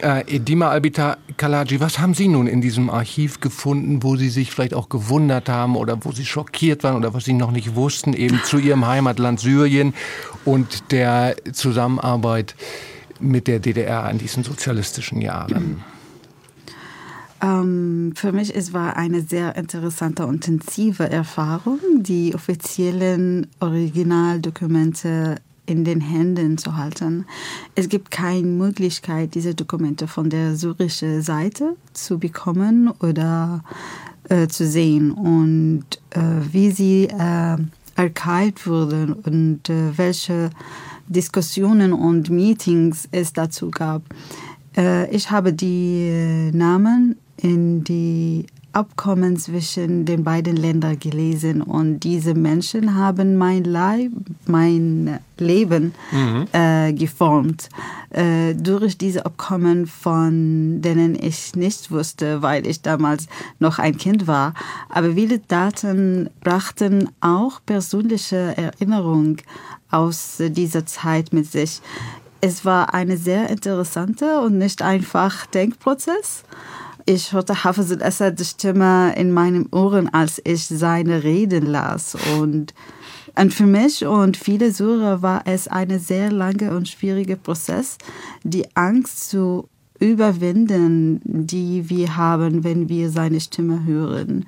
Äh, 0.00 0.22
Edima 0.36 0.68
Albita 0.68 1.16
Kalaji, 1.36 1.80
was 1.80 1.98
haben 1.98 2.14
Sie 2.14 2.28
nun 2.28 2.46
in 2.46 2.60
diesem 2.60 2.90
Archiv 2.90 3.40
gefunden, 3.40 4.02
wo 4.02 4.16
Sie 4.16 4.28
sich 4.28 4.50
vielleicht 4.50 4.74
auch 4.74 4.88
gewundert 4.88 5.48
haben 5.48 5.76
oder 5.76 6.04
wo 6.04 6.12
Sie 6.12 6.24
schockiert 6.24 6.84
waren 6.84 6.96
oder 6.96 7.14
was 7.14 7.24
Sie 7.24 7.32
noch 7.32 7.50
nicht 7.50 7.74
wussten, 7.74 8.12
eben 8.12 8.40
zu 8.44 8.58
Ihrem 8.58 8.86
Heimatland 8.86 9.40
Syrien 9.40 9.94
und 10.44 10.92
der 10.92 11.36
Zusammenarbeit 11.52 12.54
mit 13.18 13.48
der 13.48 13.60
DDR 13.60 14.08
in 14.10 14.18
diesen 14.18 14.44
sozialistischen 14.44 15.20
Jahren? 15.20 15.82
Ähm, 17.42 18.12
für 18.14 18.32
mich 18.32 18.54
es 18.54 18.72
war 18.72 18.96
eine 18.96 19.20
sehr 19.20 19.56
interessante 19.56 20.26
und 20.26 20.46
intensive 20.48 21.10
Erfahrung, 21.10 21.78
die 21.98 22.34
offiziellen 22.34 23.48
Originaldokumente 23.60 25.36
in 25.66 25.84
den 25.84 26.00
Händen 26.00 26.58
zu 26.58 26.76
halten. 26.76 27.26
Es 27.74 27.88
gibt 27.88 28.10
keine 28.10 28.46
Möglichkeit, 28.46 29.34
diese 29.34 29.54
Dokumente 29.54 30.06
von 30.06 30.30
der 30.30 30.56
syrischen 30.56 31.22
Seite 31.22 31.76
zu 31.92 32.18
bekommen 32.18 32.90
oder 33.00 33.62
äh, 34.28 34.46
zu 34.46 34.66
sehen 34.66 35.10
und 35.10 35.84
äh, 36.10 36.20
wie 36.52 36.70
sie 36.70 37.04
äh, 37.04 37.56
archived 37.96 38.66
wurden 38.66 39.12
und 39.12 39.68
äh, 39.68 39.96
welche 39.96 40.50
Diskussionen 41.08 41.92
und 41.92 42.30
Meetings 42.30 43.08
es 43.12 43.32
dazu 43.32 43.70
gab. 43.70 44.02
Äh, 44.76 45.10
ich 45.14 45.30
habe 45.30 45.52
die 45.52 46.50
Namen 46.52 47.16
in 47.36 47.84
die 47.84 48.46
Abkommen 48.76 49.38
zwischen 49.38 50.04
den 50.04 50.22
beiden 50.22 50.54
Ländern 50.54 50.98
gelesen 50.98 51.62
und 51.62 52.00
diese 52.00 52.34
Menschen 52.34 52.94
haben 52.94 53.36
mein 53.36 53.64
Leib, 53.64 54.12
mein 54.46 55.18
Leben 55.38 55.94
mhm. 56.12 56.46
äh, 56.52 56.92
geformt 56.92 57.70
äh, 58.10 58.54
durch 58.54 58.98
diese 58.98 59.24
Abkommen, 59.24 59.86
von 59.86 60.82
denen 60.82 61.14
ich 61.14 61.56
nicht 61.56 61.90
wusste, 61.90 62.42
weil 62.42 62.66
ich 62.66 62.82
damals 62.82 63.28
noch 63.60 63.78
ein 63.78 63.96
Kind 63.96 64.26
war. 64.26 64.52
Aber 64.90 65.14
viele 65.14 65.38
Daten 65.38 66.28
brachten 66.40 67.08
auch 67.22 67.60
persönliche 67.64 68.58
Erinnerungen 68.58 69.38
aus 69.90 70.36
dieser 70.38 70.84
Zeit 70.84 71.32
mit 71.32 71.50
sich. 71.50 71.80
Es 72.42 72.66
war 72.66 72.92
eine 72.92 73.16
sehr 73.16 73.48
interessante 73.48 74.38
und 74.40 74.58
nicht 74.58 74.82
einfach 74.82 75.46
Denkprozess. 75.46 76.44
Ich 77.08 77.32
hörte 77.32 77.62
Hafiz 77.62 77.92
al-Assads 77.92 78.50
Stimme 78.50 79.14
in 79.14 79.30
meinen 79.30 79.68
Ohren, 79.70 80.12
als 80.12 80.42
ich 80.42 80.66
seine 80.66 81.22
Reden 81.22 81.64
las. 81.64 82.16
Und, 82.36 82.74
und 83.36 83.54
für 83.54 83.66
mich 83.66 84.04
und 84.04 84.36
viele 84.36 84.72
Syrer 84.72 85.22
war 85.22 85.42
es 85.44 85.68
ein 85.68 86.00
sehr 86.00 86.32
langer 86.32 86.74
und 86.74 86.88
schwieriger 86.88 87.36
Prozess, 87.36 87.96
die 88.42 88.66
Angst 88.74 89.30
zu 89.30 89.68
überwinden, 90.00 91.20
die 91.22 91.88
wir 91.88 92.16
haben, 92.16 92.64
wenn 92.64 92.88
wir 92.88 93.08
seine 93.08 93.40
Stimme 93.40 93.84
hören. 93.84 94.46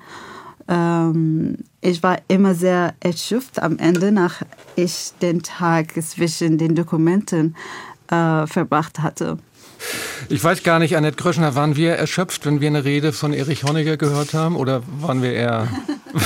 Ähm, 0.67 1.59
ich 1.79 2.03
war 2.03 2.17
immer 2.27 2.55
sehr 2.55 2.93
erschöpft 2.99 3.63
am 3.63 3.77
Ende, 3.77 4.11
nach 4.11 4.41
ich 4.75 5.13
den 5.21 5.41
Tag 5.43 5.93
zwischen 6.03 6.57
den 6.57 6.75
Dokumenten 6.75 7.55
äh, 8.11 8.45
verbracht 8.47 8.99
hatte. 8.99 9.37
Ich 10.29 10.43
weiß 10.43 10.63
gar 10.63 10.79
nicht, 10.79 10.95
Annette 10.95 11.15
Kröschner, 11.15 11.55
waren 11.55 11.75
wir 11.75 11.93
erschöpft, 11.93 12.45
wenn 12.45 12.61
wir 12.61 12.67
eine 12.67 12.83
Rede 12.83 13.13
von 13.13 13.33
Erich 13.33 13.63
Honecker 13.63 13.97
gehört 13.97 14.33
haben? 14.33 14.55
Oder 14.55 14.83
waren 14.99 15.21
wir 15.21 15.33
eher. 15.33 15.67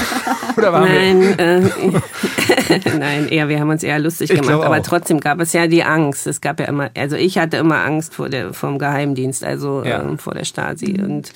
oder 0.57 0.73
waren 0.73 0.83
nein, 0.83 1.37
wir 1.37 1.39
äh, 1.39 2.89
nein, 2.97 3.27
eher, 3.29 3.49
wir 3.49 3.59
haben 3.59 3.69
uns 3.69 3.83
eher 3.83 3.99
lustig 3.99 4.31
ich 4.31 4.41
gemacht. 4.41 4.65
Aber 4.65 4.81
trotzdem 4.81 5.19
gab 5.19 5.39
es 5.39 5.53
ja 5.53 5.67
die 5.67 5.83
Angst. 5.83 6.27
Es 6.27 6.41
gab 6.41 6.59
ja 6.59 6.65
immer, 6.65 6.89
also 6.95 7.15
ich 7.15 7.37
hatte 7.37 7.57
immer 7.57 7.83
Angst 7.83 8.15
vor 8.15 8.29
der, 8.29 8.53
vom 8.53 8.79
Geheimdienst, 8.79 9.43
also 9.43 9.83
ja. 9.83 10.01
ähm, 10.01 10.17
vor 10.17 10.33
der 10.33 10.45
Stasi. 10.45 10.99
Und 11.01 11.31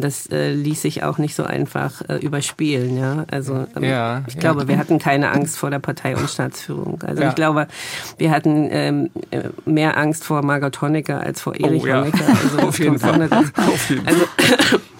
das 0.00 0.26
äh, 0.26 0.52
ließ 0.52 0.82
sich 0.82 1.02
auch 1.02 1.18
nicht 1.18 1.34
so 1.34 1.44
einfach 1.44 2.02
äh, 2.08 2.16
überspielen. 2.16 2.96
Ja? 2.96 3.24
Also 3.30 3.66
ähm, 3.76 3.84
ja, 3.84 4.22
ich 4.26 4.38
glaube, 4.38 4.62
ja. 4.62 4.68
wir 4.68 4.78
hatten 4.78 4.98
keine 4.98 5.30
Angst 5.30 5.56
vor 5.56 5.70
der 5.70 5.78
Partei 5.78 6.16
und 6.16 6.28
Staatsführung. 6.28 7.02
Also 7.02 7.22
ja. 7.22 7.28
ich 7.28 7.34
glaube, 7.34 7.66
wir 8.18 8.30
hatten 8.30 8.68
ähm, 8.70 9.10
äh, 9.30 9.48
mehr 9.64 9.96
Angst 9.96 10.24
vor 10.24 10.42
Margot 10.42 10.80
Honecker 10.80 11.20
als 11.20 11.40
vor 11.40 11.54
Erich 11.54 11.82
oh, 11.84 11.92
Honecker. 11.92 12.24
Also, 12.28 12.58
Auf 12.68 12.78
jeden 12.78 12.98
Fall. 12.98 13.28
Auf 13.56 13.90
jeden 13.90 14.06
also, 14.06 14.24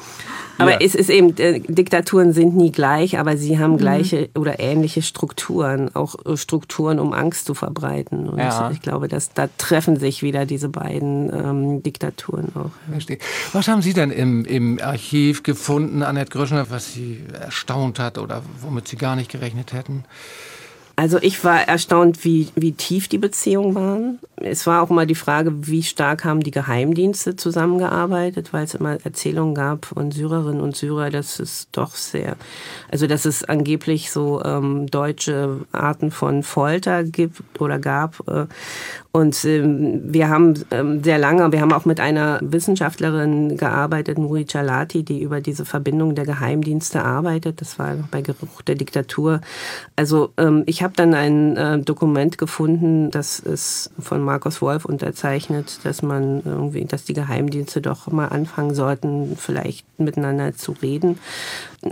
aber 0.59 0.73
ja. 0.73 0.79
es 0.81 0.95
ist 0.95 1.11
eben, 1.11 1.37
äh, 1.39 1.61
Diktaturen 1.61 2.33
sind 2.33 2.57
nie 2.57 2.73
gleich, 2.73 3.19
aber 3.19 3.37
sie 3.37 3.59
haben 3.59 3.73
mhm. 3.73 3.79
gleiche 3.79 4.29
mhm. 4.35 4.41
oder 4.41 4.61
ähnliche 4.61 5.03
Strukturen, 5.03 5.95
auch 5.95 6.15
äh, 6.27 6.37
Strukturen, 6.37 6.99
um 6.99 7.13
Angst 7.13 7.47
zu 7.47 7.55
verbreiten. 7.55 8.29
Und 8.29 8.39
ja. 8.39 8.71
ich 8.71 8.81
glaube, 8.81 9.09
dass 9.09 9.33
da 9.33 9.49
treffen 9.59 9.99
sich 9.99 10.23
wieder 10.23 10.47
diese 10.47 10.69
beiden 10.69 11.33
ähm, 11.33 11.83
Diktaturen 11.83 12.49
auch. 12.55 12.71
Verstehe. 12.91 13.19
Was 13.53 13.69
haben 13.69 13.83
Sie 13.83 13.93
denn 13.93 14.11
im, 14.11 14.45
im 14.45 14.79
Archiv 14.83 15.43
gefunden, 15.43 16.03
Annette 16.03 16.31
Gröschner, 16.31 16.67
was 16.71 16.93
Sie 16.93 17.23
erstaunt 17.41 17.99
hat 17.99 18.19
oder 18.19 18.43
womit 18.61 18.89
Sie 18.89 18.97
gar 18.97 19.17
nicht 19.17 19.31
gerechnet 19.31 19.73
hätten? 19.73 20.05
Also 21.03 21.19
ich 21.21 21.43
war 21.43 21.67
erstaunt, 21.67 22.25
wie, 22.25 22.47
wie 22.55 22.71
tief 22.71 23.09
die 23.09 23.19
Beziehungen 23.19 23.75
waren. 23.75 24.19
Es 24.37 24.69
war 24.69 24.83
auch 24.83 24.91
immer 24.91 25.05
die 25.05 25.17
Frage, 25.17 25.67
wie 25.67 25.83
stark 25.83 26.25
haben 26.25 26.45
die 26.45 26.53
Geheimdienste 26.53 27.35
zusammengearbeitet, 27.35 28.53
weil 28.53 28.67
es 28.67 28.75
immer 28.77 28.99
Erzählungen 29.05 29.57
gab 29.57 29.87
von 29.87 30.13
Syrerinnen 30.13 30.61
und 30.61 30.77
Syrer, 30.77 31.11
dass 31.11 31.41
es 31.41 31.67
doch 31.73 31.97
sehr, 31.97 32.37
also 32.89 33.09
dass 33.09 33.25
es 33.25 33.43
angeblich 33.43 34.13
so 34.13 34.45
ähm, 34.45 34.87
deutsche 34.87 35.63
Arten 35.73 36.13
von 36.13 36.45
Folter 36.45 37.03
gibt 37.03 37.43
oder 37.59 37.81
gab. 37.81 38.23
Äh, 38.29 38.47
und 39.15 39.45
ähm, 39.45 40.01
wir 40.07 40.31
haben 40.31 40.55
ähm, 40.71 41.05
sehr 41.05 41.19
lange, 41.19 41.53
wir 41.53 41.61
haben 41.61 41.73
auch 41.73 41.85
mit 41.85 42.01
einer 42.01 42.39
Wissenschaftlerin 42.41 43.59
gearbeitet, 43.59 44.17
Nuri 44.17 44.47
Chalati, 44.47 45.03
die 45.03 45.21
über 45.21 45.43
diese 45.43 45.67
Verbindung 45.67 46.15
der 46.15 46.25
Geheimdienste 46.25 47.05
arbeitet. 47.05 47.61
Das 47.61 47.79
war 47.79 47.97
bei 48.11 48.23
Geruch 48.23 48.63
der 48.63 48.77
Diktatur. 48.77 49.43
Also 49.97 50.33
ähm, 50.39 50.63
ich 50.65 50.83
habe 50.83 50.92
dann 50.99 51.15
ein 51.15 51.57
äh, 51.57 51.79
Dokument 51.79 52.39
gefunden, 52.39 53.11
das 53.11 53.39
ist 53.39 53.91
von 53.99 54.23
Markus 54.23 54.63
Wolf 54.63 54.85
unterzeichnet, 54.85 55.81
dass 55.85 56.03
man 56.03 56.43
irgendwie, 56.45 56.85
dass 56.85 57.05
die 57.05 57.15
Geheimdienste 57.15 57.81
doch 57.81 58.07
mal 58.09 58.29
anfangen 58.29 58.75
sollten, 58.75 59.37
vielleicht 59.37 59.87
miteinander 59.99 60.55
zu 60.55 60.73
reden. 60.83 61.19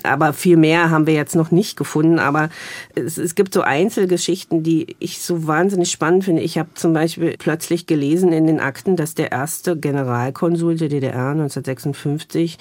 Aber 0.04 0.32
viel 0.32 0.56
mehr 0.56 0.90
haben 0.90 1.06
wir 1.06 1.14
jetzt 1.14 1.34
noch 1.34 1.50
nicht 1.50 1.76
gefunden. 1.76 2.20
Aber 2.20 2.48
es, 2.94 3.18
es 3.18 3.34
gibt 3.34 3.52
so 3.52 3.62
Einzelgeschichten, 3.62 4.62
die 4.62 4.94
ich 5.00 5.20
so 5.20 5.46
wahnsinnig 5.46 5.90
spannend 5.90 6.24
finde. 6.24 6.42
Ich 6.42 6.58
habe 6.58 6.68
zum 6.74 6.92
Beispiel 6.92 7.34
plötzlich 7.38 7.86
gelesen 7.86 8.32
in 8.32 8.46
den 8.46 8.60
Akten, 8.60 8.94
dass 8.94 9.14
der 9.14 9.32
erste 9.32 9.76
Generalkonsul 9.76 10.76
der 10.76 10.88
DDR 10.88 11.30
1956 11.30 12.58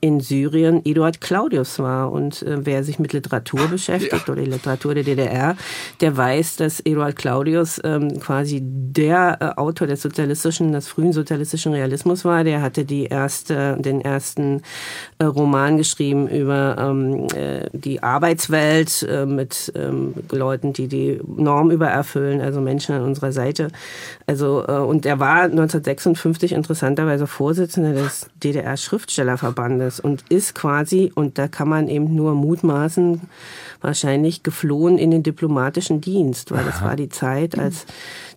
in 0.00 0.20
Syrien 0.20 0.82
Eduard 0.84 1.22
Claudius 1.22 1.78
war. 1.78 2.12
Und 2.12 2.42
äh, 2.42 2.66
wer 2.66 2.84
sich 2.84 2.98
mit 2.98 3.14
Literatur 3.14 3.68
beschäftigt 3.68 4.26
ja. 4.26 4.32
oder 4.32 4.42
die 4.42 4.50
Literatur 4.50 4.94
der 4.94 5.04
DDR, 5.04 5.56
der 6.00 6.16
weiß, 6.16 6.56
dass 6.56 6.80
Eduard 6.80 7.16
Claudius 7.16 7.80
ähm, 7.84 8.20
quasi 8.20 8.60
der 8.62 9.38
äh, 9.40 9.60
Autor 9.60 9.86
des 9.86 10.02
sozialistischen, 10.02 10.72
des 10.72 10.88
frühen 10.88 11.12
sozialistischen 11.12 11.72
Realismus 11.72 12.24
war. 12.24 12.44
Der 12.44 12.62
hatte 12.62 12.84
die 12.84 13.04
erste, 13.04 13.76
den 13.78 14.00
ersten 14.00 14.62
äh, 15.18 15.24
Roman 15.24 15.76
geschrieben 15.76 16.28
über 16.28 16.76
ähm, 16.78 17.26
äh, 17.34 17.68
die 17.72 18.02
Arbeitswelt 18.02 19.02
äh, 19.02 19.26
mit 19.26 19.72
ähm, 19.74 20.14
Leuten, 20.30 20.72
die 20.72 20.88
die 20.88 21.20
Norm 21.26 21.70
übererfüllen, 21.70 22.40
also 22.40 22.60
Menschen 22.60 22.94
an 22.94 23.02
unserer 23.02 23.32
Seite. 23.32 23.68
Also 24.26 24.64
äh, 24.66 24.72
und 24.72 25.06
er 25.06 25.18
war 25.18 25.42
1956 25.42 26.52
interessanterweise 26.52 27.26
Vorsitzender 27.26 27.92
des 27.92 28.28
DDR-Schriftstellerverbandes 28.42 30.00
und 30.00 30.24
ist 30.28 30.54
quasi, 30.54 31.12
und 31.14 31.38
da 31.38 31.48
kann 31.48 31.68
man 31.68 31.88
eben 31.88 32.14
nur 32.14 32.34
mutmaßen, 32.34 33.20
wahrscheinlich 33.80 34.42
geflohen 34.42 34.98
in 34.98 35.10
den 35.10 35.22
diplomatischen 35.22 35.55
Dienst, 36.00 36.50
weil 36.50 36.64
das 36.64 36.82
war 36.82 36.96
die 36.96 37.08
Zeit, 37.08 37.58
als 37.58 37.86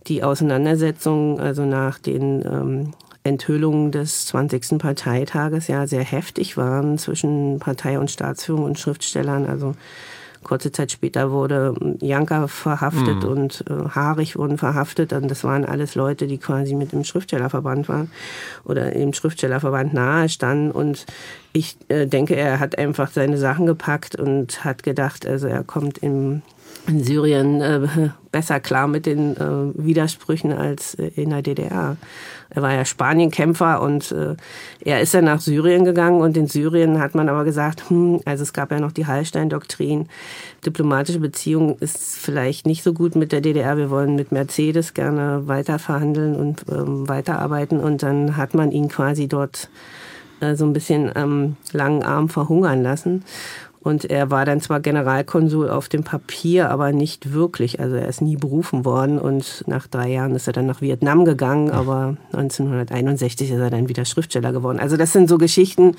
die 0.08 0.23
Auseinandersetzungen, 0.23 1.39
also 1.39 1.65
nach 1.65 1.99
den 1.99 2.43
ähm, 2.45 2.93
Enthüllungen 3.23 3.91
des 3.91 4.27
20. 4.27 4.79
Parteitages 4.79 5.67
ja 5.67 5.86
sehr 5.88 6.03
heftig 6.03 6.58
waren 6.58 6.97
zwischen 6.97 7.60
Partei 7.60 7.99
und 7.99 8.10
Staatsführung 8.10 8.63
und 8.63 8.79
Schriftstellern. 8.79 9.45
Also 9.45 9.75
Kurze 10.41 10.71
Zeit 10.71 10.91
später 10.91 11.32
wurde 11.32 11.75
Janka 11.99 12.47
verhaftet 12.47 13.23
mhm. 13.23 13.29
und 13.29 13.65
äh, 13.69 13.89
Harich 13.89 14.38
wurden 14.38 14.58
verhaftet. 14.58 15.12
Und 15.12 15.29
das 15.29 15.43
waren 15.43 15.65
alles 15.65 15.95
Leute, 15.95 16.27
die 16.27 16.38
quasi 16.38 16.75
mit 16.75 16.93
dem 16.93 17.03
Schriftstellerverband 17.03 17.89
waren 17.89 18.10
oder 18.63 18.93
im 18.93 19.13
Schriftstellerverband 19.13 19.93
nahe 19.93 20.29
standen. 20.29 20.71
Und 20.71 21.05
ich 21.51 21.75
äh, 21.89 22.08
denke, 22.08 22.38
er 22.38 22.60
hat 22.60 22.77
einfach 22.77 23.12
seine 23.12 23.38
Sachen 23.38 23.65
gepackt 23.65 24.15
und 24.15 24.63
hat 24.63 24.84
gedacht, 24.84 25.27
also 25.27 25.47
er 25.47 25.63
kommt 25.65 25.97
im 25.97 26.41
in 26.88 27.03
Syrien 27.03 27.62
äh, 27.62 28.10
besser 28.32 28.60
klar 28.60 28.88
mit 28.88 29.05
den 29.05 29.36
äh, 29.38 29.86
Widersprüchen 29.86 30.51
als 30.51 30.95
äh, 30.95 31.12
in 31.15 31.29
der 31.29 31.41
DDR. 31.41 31.97
Er 32.51 32.62
war 32.62 32.73
ja 32.73 32.84
Spanienkämpfer 32.84 33.82
und 33.82 34.12
äh, 34.12 34.36
er 34.84 35.01
ist 35.01 35.13
dann 35.13 35.25
nach 35.25 35.39
Syrien 35.39 35.86
gegangen 35.86 36.21
und 36.21 36.36
in 36.36 36.47
Syrien 36.47 36.99
hat 36.99 37.13
man 37.13 37.29
aber 37.29 37.43
gesagt, 37.43 37.89
hm, 37.89 38.21
also 38.25 38.43
es 38.43 38.53
gab 38.53 38.71
ja 38.71 38.79
noch 38.79 38.91
die 38.91 39.05
Hallstein-Doktrin, 39.05 40.08
diplomatische 40.65 41.19
Beziehung 41.19 41.77
ist 41.77 42.17
vielleicht 42.17 42.65
nicht 42.65 42.84
so 42.84 42.93
gut 42.93 43.15
mit 43.15 43.32
der 43.32 43.41
DDR, 43.41 43.77
wir 43.77 43.91
wollen 43.91 44.15
mit 44.15 44.32
Mercedes 44.32 44.95
gerne 44.95 45.47
weiter 45.47 45.77
verhandeln 45.77 46.36
und 46.36 46.65
ähm, 46.71 47.08
weiterarbeiten 47.08 47.79
und 47.79 48.01
dann 48.01 48.36
hat 48.36 48.55
man 48.55 48.71
ihn 48.71 48.89
quasi 48.89 49.27
dort 49.27 49.69
äh, 50.39 50.55
so 50.55 50.65
ein 50.65 50.73
bisschen 50.73 51.15
am 51.15 51.55
langen 51.71 52.03
Arm 52.03 52.29
verhungern 52.29 52.82
lassen. 52.82 53.23
Und 53.81 54.05
er 54.05 54.29
war 54.29 54.43
dann 54.43 54.59
zwar 54.59 54.81
Generalkonsul 54.81 55.69
auf 55.69 55.87
dem 55.87 56.03
Papier, 56.03 56.69
aber 56.69 56.91
nicht 56.91 57.31
wirklich. 57.31 57.79
Also 57.79 57.95
er 57.95 58.07
ist 58.07 58.21
nie 58.21 58.35
berufen 58.35 58.83
worden 58.83 59.19
und 59.19 59.63
nach 59.67 59.87
drei 59.87 60.09
Jahren 60.09 60.35
ist 60.35 60.47
er 60.47 60.53
dann 60.53 60.65
nach 60.65 60.81
Vietnam 60.81 61.23
gegangen, 61.23 61.71
aber 61.71 62.17
1961 62.33 63.51
ist 63.51 63.57
er 63.57 63.69
dann 63.69 63.87
wieder 63.87 64.03
Schriftsteller 64.03 64.51
geworden. 64.51 64.79
Also 64.79 64.97
das 64.97 65.13
sind 65.13 65.29
so 65.29 65.37
Geschichten, 65.37 65.95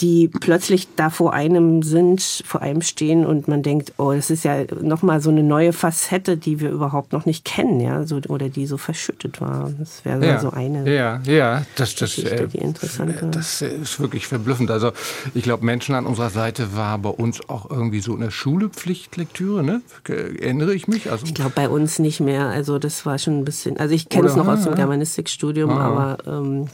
die 0.00 0.28
plötzlich 0.28 0.88
da 0.96 1.08
vor 1.08 1.32
einem 1.32 1.82
sind, 1.82 2.42
vor 2.44 2.60
einem 2.60 2.82
stehen 2.82 3.24
und 3.24 3.48
man 3.48 3.62
denkt, 3.62 3.94
oh, 3.96 4.12
das 4.12 4.28
ist 4.28 4.44
ja 4.44 4.64
nochmal 4.82 5.22
so 5.22 5.30
eine 5.30 5.42
neue 5.42 5.72
Facette, 5.72 6.36
die 6.36 6.60
wir 6.60 6.70
überhaupt 6.70 7.12
noch 7.12 7.24
nicht 7.24 7.46
kennen, 7.46 7.80
ja, 7.80 8.04
so, 8.04 8.20
oder 8.28 8.50
die 8.50 8.66
so 8.66 8.76
verschüttet 8.76 9.40
war. 9.40 9.70
Das 9.78 10.04
wäre 10.04 10.26
ja, 10.26 10.38
so 10.38 10.50
eine. 10.50 10.92
Ja, 10.92 11.20
ja, 11.24 11.64
das, 11.76 11.94
das, 11.94 12.18
äh, 12.18 12.46
die 12.46 12.58
interessant 12.58 13.22
war. 13.22 13.30
Das 13.30 13.62
ist 13.62 13.98
wirklich 13.98 14.26
verblüffend. 14.26 14.70
Also 14.70 14.92
ich 15.34 15.42
glaube, 15.42 15.64
Menschen 15.64 15.94
an 15.94 16.04
unserer 16.04 16.30
Seite 16.30 16.76
war 16.76 16.98
bei 16.98 17.10
uns 17.10 17.48
auch 17.48 17.70
irgendwie 17.70 18.00
so 18.00 18.14
eine 18.14 18.30
Schulepflichtlektüre, 18.30 19.64
ne? 19.64 19.80
Erinnere 20.06 20.74
ich 20.74 20.88
mich? 20.88 21.10
Also, 21.10 21.24
ich 21.24 21.34
glaube, 21.34 21.52
bei 21.54 21.70
uns 21.70 21.98
nicht 21.98 22.20
mehr. 22.20 22.48
Also 22.48 22.78
das 22.78 23.06
war 23.06 23.18
schon 23.18 23.38
ein 23.38 23.44
bisschen, 23.46 23.78
also 23.78 23.94
ich 23.94 24.10
kenne 24.10 24.28
es 24.28 24.36
noch 24.36 24.46
aus 24.46 24.64
dem 24.64 24.74
Germanistikstudium, 24.74 25.70
ah. 25.70 26.16
aber 26.16 26.18
ähm, 26.26 26.66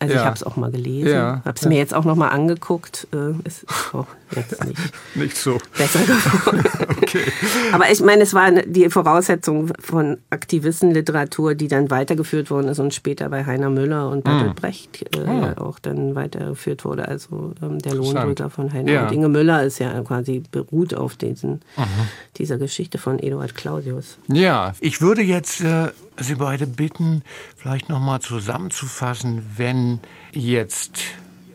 also 0.00 0.14
ja. 0.14 0.20
ich 0.20 0.26
habe 0.26 0.36
es 0.36 0.42
auch 0.42 0.56
mal 0.56 0.70
gelesen, 0.70 1.10
ja. 1.10 1.42
habe 1.44 1.54
es 1.54 1.66
mir 1.66 1.76
jetzt 1.76 1.92
auch 1.92 2.06
noch 2.06 2.16
mal 2.16 2.28
angeguckt. 2.28 3.06
Äh, 3.12 3.32
ist 3.46 3.66
auch 3.92 4.06
jetzt 4.34 4.64
nicht, 4.64 4.80
nicht 5.14 5.36
so 5.36 5.58
besser 5.76 6.00
geworden. 6.00 6.64
okay. 7.02 7.24
Aber 7.72 7.90
ich 7.90 8.00
meine, 8.00 8.22
es 8.22 8.32
war 8.32 8.50
die 8.50 8.88
Voraussetzung 8.88 9.70
von 9.78 10.16
Aktivistenliteratur, 10.30 11.54
die 11.54 11.68
dann 11.68 11.90
weitergeführt 11.90 12.50
worden 12.50 12.68
ist 12.68 12.78
und 12.78 12.94
später 12.94 13.28
bei 13.28 13.44
Heiner 13.44 13.68
Müller 13.68 14.08
und 14.08 14.24
Bertolt 14.24 14.50
mhm. 14.50 14.54
Brecht 14.54 15.14
äh, 15.14 15.20
mhm. 15.20 15.58
auch 15.58 15.78
dann 15.78 16.14
weitergeführt 16.14 16.86
wurde. 16.86 17.06
Also 17.06 17.52
ähm, 17.62 17.78
der 17.80 17.94
Lohnbrüder 17.94 18.48
von 18.48 18.72
Heiner 18.72 18.92
ja. 18.92 19.06
und 19.06 19.12
Inge 19.12 19.28
Müller 19.28 19.64
ist 19.64 19.80
ja 19.80 20.00
quasi 20.00 20.42
beruht 20.50 20.94
auf 20.94 21.16
diesen, 21.16 21.60
mhm. 21.76 22.08
dieser 22.38 22.56
Geschichte 22.56 22.96
von 22.96 23.18
Eduard 23.18 23.54
Claudius. 23.54 24.16
Ja, 24.28 24.72
ich 24.80 25.02
würde 25.02 25.20
jetzt 25.20 25.60
äh, 25.60 25.88
Sie 26.22 26.34
beide 26.34 26.66
bitten, 26.66 27.22
vielleicht 27.56 27.88
nochmal 27.88 28.20
zusammenzufassen, 28.20 29.46
wenn 29.56 30.00
jetzt 30.32 31.00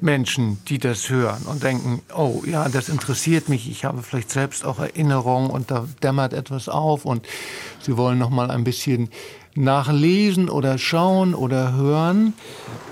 Menschen, 0.01 0.58
die 0.67 0.78
das 0.78 1.10
hören 1.10 1.43
und 1.43 1.63
denken, 1.63 2.01
oh 2.15 2.43
ja, 2.45 2.69
das 2.69 2.89
interessiert 2.89 3.49
mich, 3.49 3.69
ich 3.69 3.86
habe 3.86 4.04
vielleicht 4.04 4.30
selbst 4.30 4.65
auch 4.65 4.80
Erinnerungen 4.80 5.49
und 5.49 5.71
da 5.71 5.88
dämmert 6.04 6.34
etwas 6.34 6.69
auf 6.69 7.06
und 7.06 7.28
sie 7.80 7.97
wollen 7.97 8.17
nochmal 8.17 8.51
ein 8.51 8.63
bisschen 8.63 9.10
nachlesen 9.56 10.49
oder 10.49 10.78
schauen 10.78 11.34
oder 11.34 11.73
hören, 11.73 12.34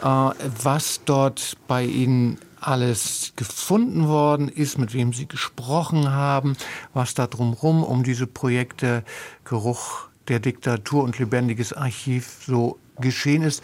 äh, 0.01 0.05
was 0.05 1.01
dort 1.05 1.57
bei 1.67 1.83
ihnen 1.83 2.39
alles 2.59 3.33
gefunden 3.35 4.07
worden 4.07 4.47
ist, 4.47 4.77
mit 4.77 4.93
wem 4.93 5.11
sie 5.11 5.27
gesprochen 5.27 6.11
haben, 6.11 6.55
was 6.93 7.13
da 7.13 7.27
drumherum 7.27 7.83
um 7.83 8.03
diese 8.03 8.27
Projekte 8.27 9.03
Geruch 9.43 10.07
der 10.27 10.39
Diktatur 10.39 11.03
und 11.03 11.19
lebendiges 11.19 11.73
Archiv 11.73 12.39
so 12.45 12.79
geschehen 12.99 13.43
ist. 13.43 13.61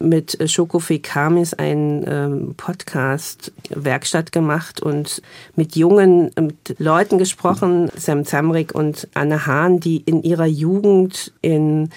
mit 0.00 0.36
Shokofe 0.50 0.98
Kamis 0.98 1.54
einen 1.54 2.04
ähm, 2.08 2.54
Podcast-Werkstatt 2.56 4.32
gemacht 4.32 4.82
und 4.82 5.22
mit 5.54 5.76
jungen 5.76 6.32
mit 6.40 6.80
Leuten 6.80 7.18
gesprochen, 7.18 7.88
Sam 7.96 8.24
Zamrik 8.24 8.74
und 8.74 9.06
Anne 9.14 9.46
Hahn, 9.46 9.78
die 9.78 9.98
in 9.98 10.24
ihrer 10.24 10.46
Jugend 10.46 11.32
in 11.40 11.90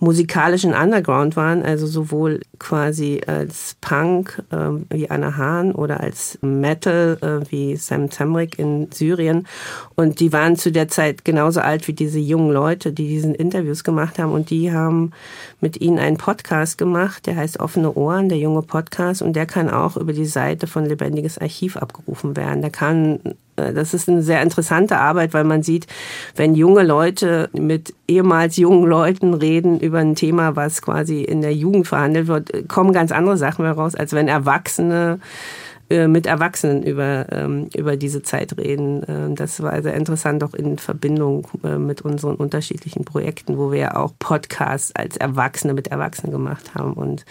musikalischen 0.00 0.72
Underground 0.72 1.36
waren, 1.36 1.62
also 1.62 1.86
sowohl 1.86 2.40
quasi 2.58 3.20
als 3.26 3.76
Punk 3.80 4.42
äh, 4.50 4.56
wie 4.88 5.10
Anna 5.10 5.36
Hahn 5.36 5.72
oder 5.72 6.00
als 6.00 6.38
Metal 6.40 7.18
äh, 7.20 7.50
wie 7.50 7.76
Sam 7.76 8.08
Tamrick 8.08 8.58
in 8.58 8.90
Syrien. 8.90 9.46
Und 9.94 10.20
die 10.20 10.32
waren 10.32 10.56
zu 10.56 10.72
der 10.72 10.88
Zeit 10.88 11.24
genauso 11.24 11.60
alt 11.60 11.86
wie 11.86 11.92
diese 11.92 12.18
jungen 12.18 12.50
Leute, 12.50 12.92
die 12.92 13.08
diesen 13.08 13.34
Interviews 13.34 13.84
gemacht 13.84 14.18
haben. 14.18 14.32
Und 14.32 14.50
die 14.50 14.72
haben 14.72 15.12
mit 15.60 15.80
ihnen 15.80 15.98
einen 15.98 16.16
Podcast 16.16 16.78
gemacht, 16.78 17.26
der 17.26 17.36
heißt 17.36 17.60
Offene 17.60 17.94
Ohren, 17.94 18.28
der 18.28 18.38
junge 18.38 18.62
Podcast. 18.62 19.20
Und 19.20 19.34
der 19.34 19.46
kann 19.46 19.68
auch 19.68 19.96
über 19.96 20.14
die 20.14 20.26
Seite 20.26 20.66
von 20.66 20.86
Lebendiges 20.86 21.38
Archiv 21.38 21.76
abgerufen 21.76 22.36
werden. 22.36 22.62
Der 22.62 22.70
kann 22.70 23.20
das 23.74 23.94
ist 23.94 24.08
eine 24.08 24.22
sehr 24.22 24.42
interessante 24.42 24.98
Arbeit, 24.98 25.34
weil 25.34 25.44
man 25.44 25.62
sieht, 25.62 25.86
wenn 26.36 26.54
junge 26.54 26.82
Leute 26.82 27.48
mit 27.52 27.94
ehemals 28.08 28.56
jungen 28.56 28.88
Leuten 28.88 29.34
reden 29.34 29.80
über 29.80 29.98
ein 29.98 30.14
Thema, 30.14 30.56
was 30.56 30.82
quasi 30.82 31.22
in 31.22 31.42
der 31.42 31.54
Jugend 31.54 31.86
verhandelt 31.86 32.26
wird, 32.26 32.68
kommen 32.68 32.92
ganz 32.92 33.12
andere 33.12 33.36
Sachen 33.36 33.64
heraus, 33.64 33.94
als 33.94 34.12
wenn 34.12 34.28
Erwachsene 34.28 35.20
äh, 35.90 36.06
mit 36.06 36.26
Erwachsenen 36.26 36.84
über, 36.84 37.26
ähm, 37.32 37.68
über 37.76 37.96
diese 37.96 38.22
Zeit 38.22 38.56
reden. 38.56 39.02
Ähm, 39.08 39.34
das 39.34 39.60
war 39.60 39.82
sehr 39.82 39.94
interessant, 39.94 40.44
auch 40.44 40.54
in 40.54 40.78
Verbindung 40.78 41.48
äh, 41.64 41.78
mit 41.78 42.02
unseren 42.02 42.36
unterschiedlichen 42.36 43.04
Projekten, 43.04 43.58
wo 43.58 43.72
wir 43.72 43.78
ja 43.80 43.96
auch 43.96 44.12
Podcasts 44.20 44.94
als 44.94 45.16
Erwachsene 45.16 45.74
mit 45.74 45.88
Erwachsenen 45.88 46.30
gemacht 46.30 46.76
haben. 46.76 46.92
Und 46.92 47.24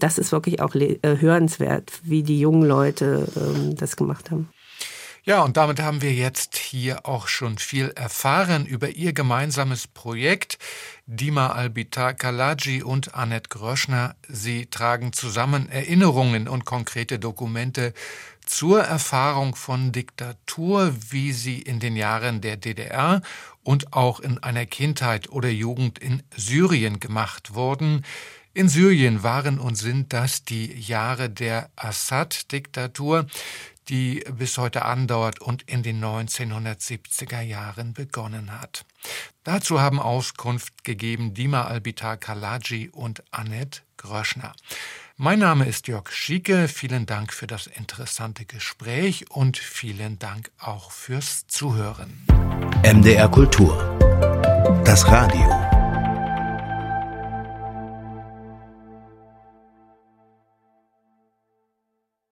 das 0.00 0.16
ist 0.16 0.32
wirklich 0.32 0.62
auch 0.62 0.74
hörenswert, 0.74 2.00
wie 2.02 2.22
die 2.22 2.40
jungen 2.40 2.66
Leute 2.66 3.28
ähm, 3.36 3.76
das 3.76 3.96
gemacht 3.96 4.30
haben. 4.30 4.48
Ja, 5.28 5.42
und 5.42 5.58
damit 5.58 5.78
haben 5.78 6.00
wir 6.00 6.14
jetzt 6.14 6.56
hier 6.56 7.04
auch 7.04 7.28
schon 7.28 7.58
viel 7.58 7.90
erfahren 7.90 8.64
über 8.64 8.88
ihr 8.88 9.12
gemeinsames 9.12 9.86
Projekt. 9.86 10.56
Dima 11.04 11.48
Albitar 11.48 12.14
Kalaji 12.14 12.82
und 12.82 13.14
Annette 13.14 13.50
Gröschner. 13.50 14.16
Sie 14.26 14.64
tragen 14.64 15.12
zusammen 15.12 15.68
Erinnerungen 15.68 16.48
und 16.48 16.64
konkrete 16.64 17.18
Dokumente 17.18 17.92
zur 18.46 18.80
Erfahrung 18.80 19.54
von 19.54 19.92
Diktatur, 19.92 20.94
wie 21.10 21.32
sie 21.32 21.60
in 21.60 21.78
den 21.78 21.96
Jahren 21.96 22.40
der 22.40 22.56
DDR 22.56 23.20
und 23.62 23.92
auch 23.92 24.20
in 24.20 24.42
einer 24.42 24.64
Kindheit 24.64 25.28
oder 25.28 25.50
Jugend 25.50 25.98
in 25.98 26.22
Syrien 26.34 27.00
gemacht 27.00 27.52
wurden. 27.52 28.02
In 28.54 28.70
Syrien 28.70 29.22
waren 29.22 29.58
und 29.58 29.76
sind 29.76 30.14
das 30.14 30.42
die 30.42 30.72
Jahre 30.72 31.28
der 31.28 31.68
Assad-Diktatur, 31.76 33.26
die 33.88 34.24
bis 34.36 34.58
heute 34.58 34.84
andauert 34.84 35.40
und 35.40 35.62
in 35.62 35.82
den 35.82 36.02
1970er 36.02 37.40
Jahren 37.40 37.92
begonnen 37.92 38.60
hat. 38.60 38.84
Dazu 39.44 39.80
haben 39.80 40.00
Auskunft 40.00 40.84
gegeben 40.84 41.34
Dima 41.34 41.64
Albitar 41.64 42.16
Kalaji 42.16 42.90
und 42.90 43.22
Annette 43.30 43.80
Gröschner. 43.96 44.52
Mein 45.16 45.40
Name 45.40 45.66
ist 45.66 45.88
Jörg 45.88 46.12
Schieke. 46.12 46.68
Vielen 46.68 47.06
Dank 47.06 47.32
für 47.32 47.48
das 47.48 47.66
interessante 47.66 48.44
Gespräch 48.44 49.30
und 49.30 49.56
vielen 49.58 50.18
Dank 50.18 50.52
auch 50.58 50.92
fürs 50.92 51.46
Zuhören. 51.48 52.24
MDR 52.84 53.28
Kultur. 53.28 53.98
Das 54.84 55.06
Radio. 55.08 55.77